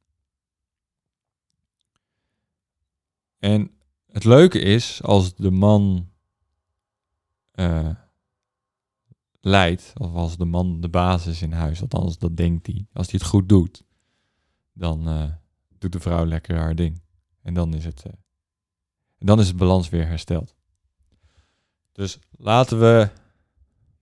En 3.41 3.71
het 4.07 4.25
leuke 4.25 4.59
is, 4.59 5.03
als 5.03 5.35
de 5.35 5.51
man 5.51 6.11
uh, 7.55 7.91
leidt, 9.41 9.93
of 9.95 10.15
als 10.15 10.37
de 10.37 10.45
man 10.45 10.81
de 10.81 10.89
basis 10.89 11.43
in 11.43 11.53
huis, 11.53 11.81
althans 11.81 12.19
dat 12.19 12.37
denkt 12.37 12.67
hij, 12.67 12.87
als 12.93 13.11
hij 13.11 13.19
het 13.21 13.29
goed 13.29 13.49
doet, 13.49 13.85
dan 14.73 15.09
uh, 15.09 15.33
doet 15.79 15.93
de 15.93 16.01
vrouw 16.01 16.27
lekker 16.27 16.57
haar 16.57 16.75
ding. 16.75 17.03
En 17.43 17.55
dan 17.55 17.75
is 17.75 17.85
het, 17.85 18.05
uh, 18.07 18.13
dan 19.19 19.41
is 19.41 19.49
het 19.49 19.57
balans 19.57 19.89
weer 19.89 20.07
hersteld. 20.07 20.55
Dus 21.93 22.19
laten 22.31 22.81
we 22.81 23.11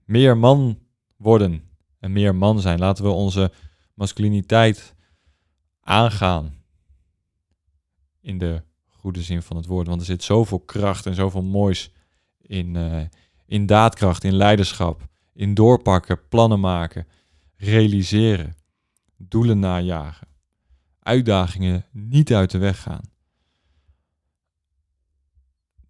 meer 0.04 0.36
man 0.36 0.78
worden 1.16 1.70
en 1.98 2.12
meer 2.12 2.34
man 2.34 2.60
zijn. 2.60 2.78
Laten 2.78 3.04
we 3.04 3.10
onze 3.10 3.52
masculiniteit 3.94 4.94
aangaan. 5.80 6.62
In 8.20 8.38
de 8.38 8.62
goede 8.98 9.22
zin 9.22 9.42
van 9.42 9.56
het 9.56 9.66
woord. 9.66 9.86
Want 9.86 10.00
er 10.00 10.06
zit 10.06 10.22
zoveel 10.22 10.60
kracht 10.60 11.06
en 11.06 11.14
zoveel 11.14 11.42
moois 11.42 11.92
in, 12.40 12.74
uh, 12.74 13.02
in 13.46 13.66
daadkracht, 13.66 14.24
in 14.24 14.34
leiderschap, 14.34 15.06
in 15.34 15.54
doorpakken, 15.54 16.28
plannen 16.28 16.60
maken, 16.60 17.06
realiseren, 17.56 18.56
doelen 19.16 19.58
najagen, 19.58 20.28
uitdagingen 20.98 21.84
niet 21.92 22.34
uit 22.34 22.50
de 22.50 22.58
weg 22.58 22.82
gaan 22.82 23.16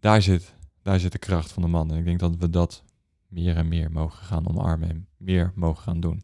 daar 0.00 0.22
zit, 0.22 0.54
daar 0.82 1.00
zit 1.00 1.12
de 1.12 1.18
kracht 1.18 1.52
van 1.52 1.62
de 1.62 1.68
man. 1.68 1.90
En 1.90 1.96
ik 1.96 2.04
denk 2.04 2.20
dat 2.20 2.36
we 2.36 2.50
dat 2.50 2.82
meer 3.26 3.56
en 3.56 3.68
meer 3.68 3.90
mogen 3.90 4.24
gaan 4.24 4.48
omarmen 4.48 4.88
en 4.88 5.08
meer 5.16 5.52
mogen 5.54 5.82
gaan 5.82 6.00
doen. 6.00 6.22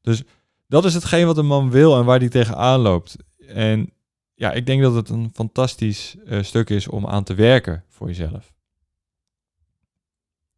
Dus 0.00 0.22
dat 0.66 0.84
is 0.84 0.94
hetgeen 0.94 1.26
wat 1.26 1.38
een 1.38 1.46
man 1.46 1.70
wil 1.70 1.98
en 1.98 2.04
waar 2.04 2.18
hij 2.18 2.28
tegenaan 2.28 2.80
loopt. 2.80 3.16
En 3.48 3.92
ja, 4.36 4.52
ik 4.52 4.66
denk 4.66 4.82
dat 4.82 4.94
het 4.94 5.08
een 5.08 5.30
fantastisch 5.34 6.16
uh, 6.24 6.42
stuk 6.42 6.70
is 6.70 6.88
om 6.88 7.06
aan 7.06 7.24
te 7.24 7.34
werken 7.34 7.84
voor 7.88 8.06
jezelf. 8.06 8.54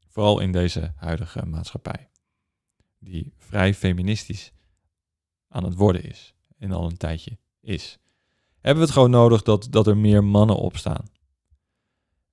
Vooral 0.07 0.41
in 0.41 0.53
deze 0.53 0.93
huidige 0.97 1.47
maatschappij, 1.47 2.09
die 2.99 3.33
vrij 3.37 3.75
feministisch 3.75 4.53
aan 5.49 5.65
het 5.65 5.75
worden 5.75 6.05
is 6.05 6.35
en 6.59 6.73
al 6.73 6.85
een 6.91 6.97
tijdje 6.97 7.39
is. 7.61 7.99
Hebben 8.55 8.83
we 8.83 8.89
het 8.89 8.91
gewoon 8.91 9.11
nodig 9.11 9.43
dat, 9.43 9.67
dat 9.71 9.87
er 9.87 9.97
meer 9.97 10.25
mannen 10.25 10.57
opstaan. 10.57 11.05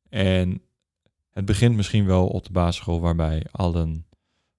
En 0.10 0.62
het 1.30 1.46
begint 1.46 1.76
misschien 1.76 2.06
wel 2.06 2.28
op 2.28 2.44
de 2.44 2.52
basisschool 2.52 3.00
waarbij 3.00 3.46
allen 3.52 4.08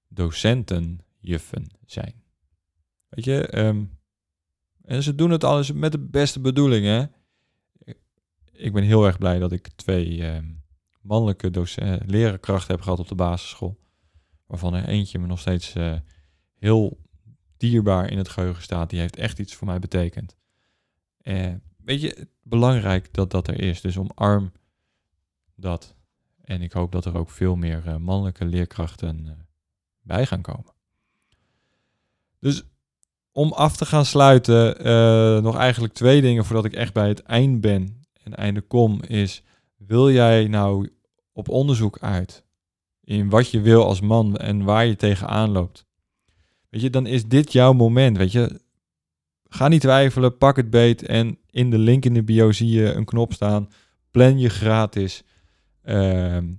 docenten 0.08 1.00
juffen 1.18 1.66
zijn. 1.86 2.22
Weet 3.08 3.24
je, 3.24 3.58
um, 3.58 3.95
en 4.86 5.02
ze 5.02 5.14
doen 5.14 5.30
het 5.30 5.44
alles 5.44 5.72
met 5.72 5.92
de 5.92 5.98
beste 5.98 6.40
bedoelingen. 6.40 7.12
Ik 8.52 8.72
ben 8.72 8.82
heel 8.82 9.06
erg 9.06 9.18
blij 9.18 9.38
dat 9.38 9.52
ik 9.52 9.68
twee 9.68 10.22
um, 10.22 10.62
mannelijke 11.00 11.50
docenten, 11.50 12.08
eh, 12.08 12.66
heb 12.66 12.80
gehad 12.80 12.98
op 12.98 13.08
de 13.08 13.14
basisschool. 13.14 13.80
Waarvan 14.46 14.74
er 14.74 14.88
eentje 14.88 15.18
me 15.18 15.26
nog 15.26 15.40
steeds 15.40 15.74
uh, 15.74 15.98
heel 16.58 17.00
dierbaar 17.56 18.10
in 18.10 18.18
het 18.18 18.28
geheugen 18.28 18.62
staat. 18.62 18.90
Die 18.90 19.00
heeft 19.00 19.16
echt 19.16 19.38
iets 19.38 19.54
voor 19.54 19.66
mij 19.66 19.78
betekend. 19.78 20.36
Uh, 21.22 21.54
weet 21.76 22.00
je, 22.00 22.28
belangrijk 22.42 23.14
dat 23.14 23.30
dat 23.30 23.48
er 23.48 23.60
is. 23.60 23.80
Dus 23.80 23.98
omarm 23.98 24.52
dat. 25.54 25.94
En 26.40 26.62
ik 26.62 26.72
hoop 26.72 26.92
dat 26.92 27.04
er 27.04 27.16
ook 27.16 27.30
veel 27.30 27.56
meer 27.56 28.00
mannelijke 28.00 28.44
leerkrachten 28.44 29.46
bij 30.02 30.26
gaan 30.26 30.42
komen. 30.42 30.74
Dus 32.38 32.64
om 33.36 33.52
af 33.52 33.76
te 33.76 33.86
gaan 33.86 34.04
sluiten, 34.04 34.86
uh, 34.86 35.42
nog 35.42 35.56
eigenlijk 35.56 35.92
twee 35.94 36.20
dingen 36.20 36.44
voordat 36.44 36.64
ik 36.64 36.72
echt 36.72 36.92
bij 36.92 37.08
het 37.08 37.22
eind 37.22 37.60
ben 37.60 38.02
en 38.22 38.34
einde 38.34 38.60
kom, 38.60 39.02
is 39.02 39.42
wil 39.76 40.10
jij 40.10 40.46
nou 40.48 40.90
op 41.32 41.48
onderzoek 41.48 41.98
uit 42.00 42.44
in 43.04 43.28
wat 43.28 43.50
je 43.50 43.60
wil 43.60 43.84
als 43.84 44.00
man 44.00 44.36
en 44.36 44.64
waar 44.64 44.86
je 44.86 44.96
tegenaan 44.96 45.50
loopt? 45.50 45.86
Weet 46.70 46.82
je, 46.82 46.90
dan 46.90 47.06
is 47.06 47.26
dit 47.26 47.52
jouw 47.52 47.72
moment, 47.72 48.16
weet 48.16 48.32
je. 48.32 48.60
Ga 49.48 49.68
niet 49.68 49.80
twijfelen, 49.80 50.38
pak 50.38 50.56
het 50.56 50.70
beet 50.70 51.02
en 51.02 51.38
in 51.50 51.70
de 51.70 51.78
link 51.78 52.04
in 52.04 52.14
de 52.14 52.22
bio 52.22 52.52
zie 52.52 52.70
je 52.70 52.92
een 52.92 53.04
knop 53.04 53.32
staan. 53.32 53.68
Plan 54.10 54.38
je 54.38 54.48
gratis 54.48 55.22
ehm, 55.82 56.52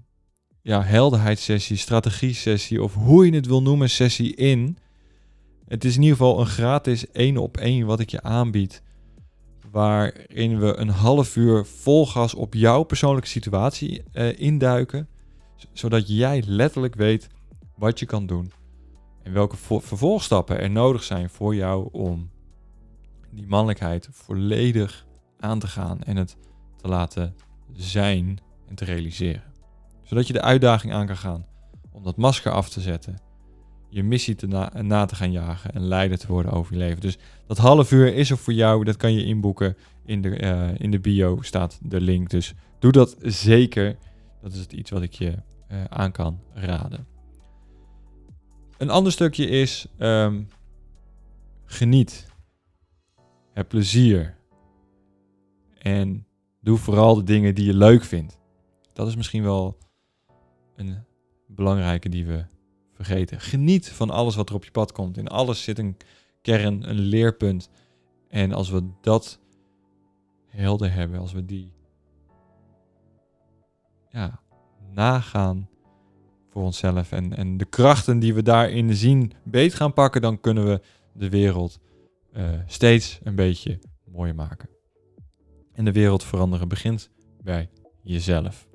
ja, 0.61 0.83
helderheidssessie, 0.83 1.77
strategie-sessie 1.77 2.83
of 2.83 2.93
hoe 2.93 3.25
je 3.25 3.35
het 3.35 3.45
wil 3.45 3.61
noemen, 3.61 3.89
sessie 3.89 4.35
in. 4.35 4.77
Het 5.67 5.85
is 5.85 5.95
in 5.95 6.01
ieder 6.01 6.17
geval 6.17 6.39
een 6.39 6.45
gratis 6.45 7.11
één 7.11 7.37
op 7.37 7.57
één 7.57 7.85
wat 7.85 7.99
ik 7.99 8.09
je 8.09 8.21
aanbied. 8.21 8.83
Waarin 9.71 10.59
we 10.59 10.75
een 10.75 10.89
half 10.89 11.35
uur 11.35 11.65
vol 11.65 12.07
gas 12.07 12.33
op 12.33 12.53
jouw 12.53 12.83
persoonlijke 12.83 13.29
situatie 13.29 14.03
uh, 14.13 14.39
induiken. 14.39 15.07
Zodat 15.73 16.07
jij 16.07 16.43
letterlijk 16.45 16.95
weet 16.95 17.27
wat 17.75 17.99
je 17.99 18.05
kan 18.05 18.25
doen. 18.25 18.51
En 19.23 19.33
welke 19.33 19.57
vervolgstappen 19.57 20.59
er 20.59 20.69
nodig 20.69 21.03
zijn 21.03 21.29
voor 21.29 21.55
jou 21.55 21.89
om 21.91 22.29
die 23.31 23.47
mannelijkheid 23.47 24.09
volledig 24.11 25.05
aan 25.39 25.59
te 25.59 25.67
gaan 25.67 26.03
en 26.03 26.15
het 26.15 26.37
te 26.75 26.87
laten 26.87 27.35
zijn 27.73 28.39
en 28.67 28.75
te 28.75 28.85
realiseren. 28.85 29.43
Zodat 30.03 30.27
je 30.27 30.33
de 30.33 30.41
uitdaging 30.41 30.93
aan 30.93 31.05
kan 31.05 31.17
gaan 31.17 31.45
om 31.91 32.03
dat 32.03 32.17
masker 32.17 32.51
af 32.51 32.69
te 32.69 32.81
zetten, 32.81 33.21
je 33.89 34.03
missie 34.03 34.35
te 34.35 34.47
na, 34.81 35.05
te 35.05 35.15
gaan 35.15 35.31
jagen 35.31 35.73
en 35.73 35.81
leider 35.81 36.17
te 36.17 36.27
worden 36.27 36.51
over 36.51 36.73
je 36.73 36.79
leven. 36.79 37.01
Dus 37.01 37.17
dat 37.47 37.57
half 37.57 37.91
uur 37.91 38.13
is 38.13 38.29
er 38.29 38.37
voor 38.37 38.53
jou, 38.53 38.83
dat 38.83 38.97
kan 38.97 39.13
je 39.13 39.25
inboeken. 39.25 39.77
In 40.05 40.21
de, 40.21 40.41
uh, 40.41 40.79
in 40.79 40.91
de 40.91 40.99
bio 40.99 41.41
staat 41.41 41.79
de 41.81 42.01
link, 42.01 42.29
dus 42.29 42.53
doe 42.79 42.91
dat 42.91 43.15
zeker. 43.21 43.97
Dat 44.41 44.53
is 44.53 44.59
het 44.59 44.73
iets 44.73 44.89
wat 44.89 45.01
ik 45.01 45.13
je 45.13 45.33
uh, 45.71 45.83
aan 45.83 46.11
kan 46.11 46.39
raden. 46.53 47.07
Een 48.77 48.89
ander 48.89 49.11
stukje 49.11 49.47
is 49.47 49.87
um, 49.99 50.47
geniet. 51.65 52.27
Heb 53.53 53.67
plezier. 53.67 54.37
En 55.77 56.25
doe 56.61 56.77
vooral 56.77 57.15
de 57.15 57.23
dingen 57.23 57.55
die 57.55 57.65
je 57.65 57.73
leuk 57.73 58.03
vindt. 58.03 58.37
Dat 58.93 59.07
is 59.07 59.15
misschien 59.15 59.43
wel 59.43 59.77
een 60.75 60.97
belangrijke 61.47 62.09
die 62.09 62.25
we 62.25 62.45
vergeten. 62.97 63.41
Geniet 63.41 63.89
van 63.89 64.09
alles 64.09 64.35
wat 64.35 64.49
er 64.49 64.55
op 64.55 64.63
je 64.63 64.71
pad 64.71 64.91
komt. 64.91 65.17
In 65.17 65.27
alles 65.27 65.63
zit 65.63 65.79
een 65.79 65.97
kern, 66.41 66.89
een 66.89 66.99
leerpunt. 66.99 67.69
En 68.29 68.53
als 68.53 68.69
we 68.69 68.89
dat 69.01 69.39
helder 70.45 70.93
hebben, 70.93 71.19
als 71.19 71.33
we 71.33 71.45
die 71.45 71.73
ja, 74.09 74.39
nagaan 74.93 75.69
voor 76.49 76.63
onszelf 76.63 77.11
en, 77.11 77.37
en 77.37 77.57
de 77.57 77.65
krachten 77.65 78.19
die 78.19 78.33
we 78.33 78.41
daarin 78.41 78.95
zien 78.95 79.31
beet 79.43 79.73
gaan 79.73 79.93
pakken, 79.93 80.21
dan 80.21 80.39
kunnen 80.39 80.65
we 80.65 80.81
de 81.13 81.29
wereld 81.29 81.79
uh, 82.33 82.49
steeds 82.65 83.19
een 83.23 83.35
beetje 83.35 83.79
mooier 84.05 84.35
maken. 84.35 84.69
En 85.73 85.85
de 85.85 85.91
wereld 85.91 86.23
veranderen 86.23 86.67
begint 86.67 87.09
bij 87.41 87.69
jezelf. 88.01 88.66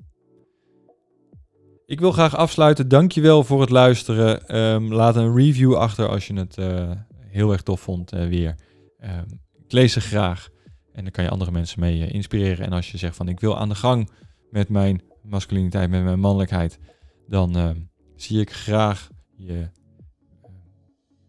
Ik 1.85 1.99
wil 1.99 2.11
graag 2.11 2.35
afsluiten. 2.35 2.87
Dankjewel 2.87 3.43
voor 3.43 3.61
het 3.61 3.69
luisteren. 3.69 4.57
Um, 4.57 4.93
laat 4.93 5.15
een 5.15 5.35
review 5.35 5.75
achter 5.75 6.07
als 6.07 6.27
je 6.27 6.33
het 6.33 6.57
uh, 6.57 6.91
heel 7.27 7.51
erg 7.51 7.61
tof 7.61 7.81
vond 7.81 8.13
uh, 8.13 8.27
weer. 8.27 8.55
Um, 9.03 9.41
ik 9.65 9.71
lees 9.71 9.93
ze 9.93 10.01
graag. 10.01 10.49
En 10.91 11.03
dan 11.03 11.11
kan 11.11 11.23
je 11.23 11.29
andere 11.29 11.51
mensen 11.51 11.79
mee 11.79 12.07
inspireren. 12.07 12.65
En 12.65 12.71
als 12.71 12.91
je 12.91 12.97
zegt 12.97 13.15
van 13.15 13.27
ik 13.27 13.39
wil 13.39 13.57
aan 13.57 13.69
de 13.69 13.75
gang 13.75 14.09
met 14.49 14.69
mijn 14.69 15.01
masculiniteit, 15.23 15.89
met 15.89 16.03
mijn 16.03 16.19
mannelijkheid 16.19 16.79
dan 17.27 17.57
uh, 17.57 17.69
zie 18.15 18.39
ik 18.39 18.51
graag 18.51 19.09
je, 19.35 19.69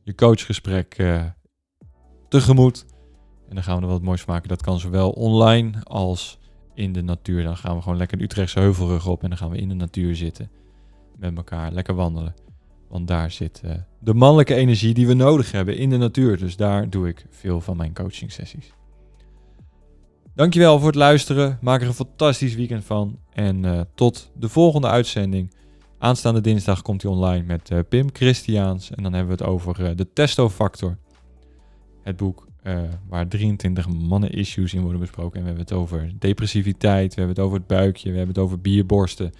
je 0.02 0.14
coachgesprek 0.14 1.02
tegemoet. 2.28 2.84
En 3.48 3.54
dan 3.54 3.64
gaan 3.64 3.76
we 3.76 3.82
er 3.82 3.88
wat 3.88 4.02
moois 4.02 4.24
maken. 4.24 4.48
Dat 4.48 4.62
kan 4.62 4.80
zowel 4.80 5.10
online 5.10 5.82
als 5.82 6.38
in 6.74 6.92
de 6.92 7.02
natuur. 7.02 7.42
Dan 7.42 7.56
gaan 7.56 7.76
we 7.76 7.82
gewoon 7.82 7.98
lekker 7.98 8.18
de 8.18 8.24
Utrechtse 8.24 8.60
heuvelrug 8.60 9.06
op 9.06 9.22
en 9.22 9.28
dan 9.28 9.38
gaan 9.38 9.50
we 9.50 9.56
in 9.56 9.68
de 9.68 9.74
natuur 9.74 10.16
zitten. 10.16 10.50
Met 11.16 11.36
elkaar, 11.36 11.72
lekker 11.72 11.94
wandelen. 11.94 12.34
Want 12.88 13.08
daar 13.08 13.30
zit 13.30 13.62
uh, 13.64 13.72
de 13.98 14.14
mannelijke 14.14 14.54
energie 14.54 14.94
die 14.94 15.06
we 15.06 15.14
nodig 15.14 15.52
hebben 15.52 15.76
in 15.76 15.90
de 15.90 15.96
natuur. 15.96 16.38
Dus 16.38 16.56
daar 16.56 16.90
doe 16.90 17.08
ik 17.08 17.26
veel 17.30 17.60
van 17.60 17.76
mijn 17.76 17.94
coaching 17.94 18.32
sessies. 18.32 18.72
Dankjewel 20.34 20.78
voor 20.78 20.86
het 20.86 20.96
luisteren. 20.96 21.58
Maak 21.60 21.80
er 21.80 21.86
een 21.86 21.94
fantastisch 21.94 22.54
weekend 22.54 22.84
van. 22.84 23.18
En 23.32 23.64
uh, 23.64 23.80
tot 23.94 24.30
de 24.34 24.48
volgende 24.48 24.86
uitzending. 24.86 25.54
Aanstaande 25.98 26.40
dinsdag 26.40 26.82
komt 26.82 27.02
hij 27.02 27.10
online 27.10 27.44
met 27.44 27.70
uh, 27.70 27.78
Pim 27.88 28.08
Christiaans. 28.12 28.90
En 28.90 29.02
dan 29.02 29.12
hebben 29.12 29.36
we 29.36 29.44
het 29.44 29.52
over 29.52 29.96
de 29.96 30.12
testofactor. 30.12 30.98
Het 32.02 32.16
boek 32.16 32.46
uh, 32.64 32.80
waar 33.08 33.28
23 33.28 33.88
mannen-issues 33.88 34.74
in 34.74 34.82
worden 34.82 35.00
besproken. 35.00 35.36
En 35.36 35.40
we 35.40 35.46
hebben 35.46 35.64
het 35.64 35.74
over 35.74 36.12
depressiviteit, 36.18 37.14
we 37.14 37.20
hebben 37.20 37.36
het 37.36 37.44
over 37.44 37.58
het 37.58 37.66
buikje, 37.66 38.10
we 38.10 38.16
hebben 38.16 38.34
het 38.34 38.44
over 38.44 38.60
bierborsten. 38.60 39.32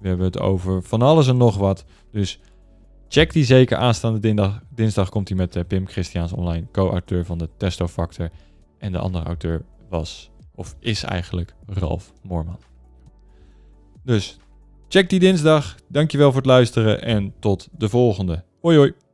We 0.00 0.08
hebben 0.08 0.26
het 0.26 0.38
over 0.38 0.82
van 0.82 1.02
alles 1.02 1.28
en 1.28 1.36
nog 1.36 1.56
wat. 1.56 1.84
Dus 2.12 2.40
check 3.08 3.32
die 3.32 3.44
zeker. 3.44 3.76
Aanstaande 3.76 4.18
dinsdag, 4.18 4.62
dinsdag 4.74 5.08
komt 5.08 5.28
hij 5.28 5.36
met 5.36 5.68
Pim 5.68 5.86
Christiaans 5.86 6.32
online, 6.32 6.66
co-auteur 6.72 7.24
van 7.24 7.38
de 7.38 7.48
testofactor. 7.56 8.30
En 8.78 8.92
de 8.92 8.98
andere 8.98 9.24
auteur 9.24 9.64
was, 9.88 10.30
of 10.54 10.76
is 10.80 11.02
eigenlijk, 11.02 11.54
Ralf 11.66 12.12
Moorman. 12.22 12.58
Dus 14.04 14.38
Check 14.88 15.10
die 15.10 15.20
dinsdag. 15.20 15.76
Dankjewel 15.88 16.28
voor 16.28 16.40
het 16.40 16.46
luisteren 16.46 17.02
en 17.02 17.34
tot 17.40 17.68
de 17.72 17.88
volgende. 17.88 18.44
Hoi 18.60 18.76
hoi. 18.76 19.07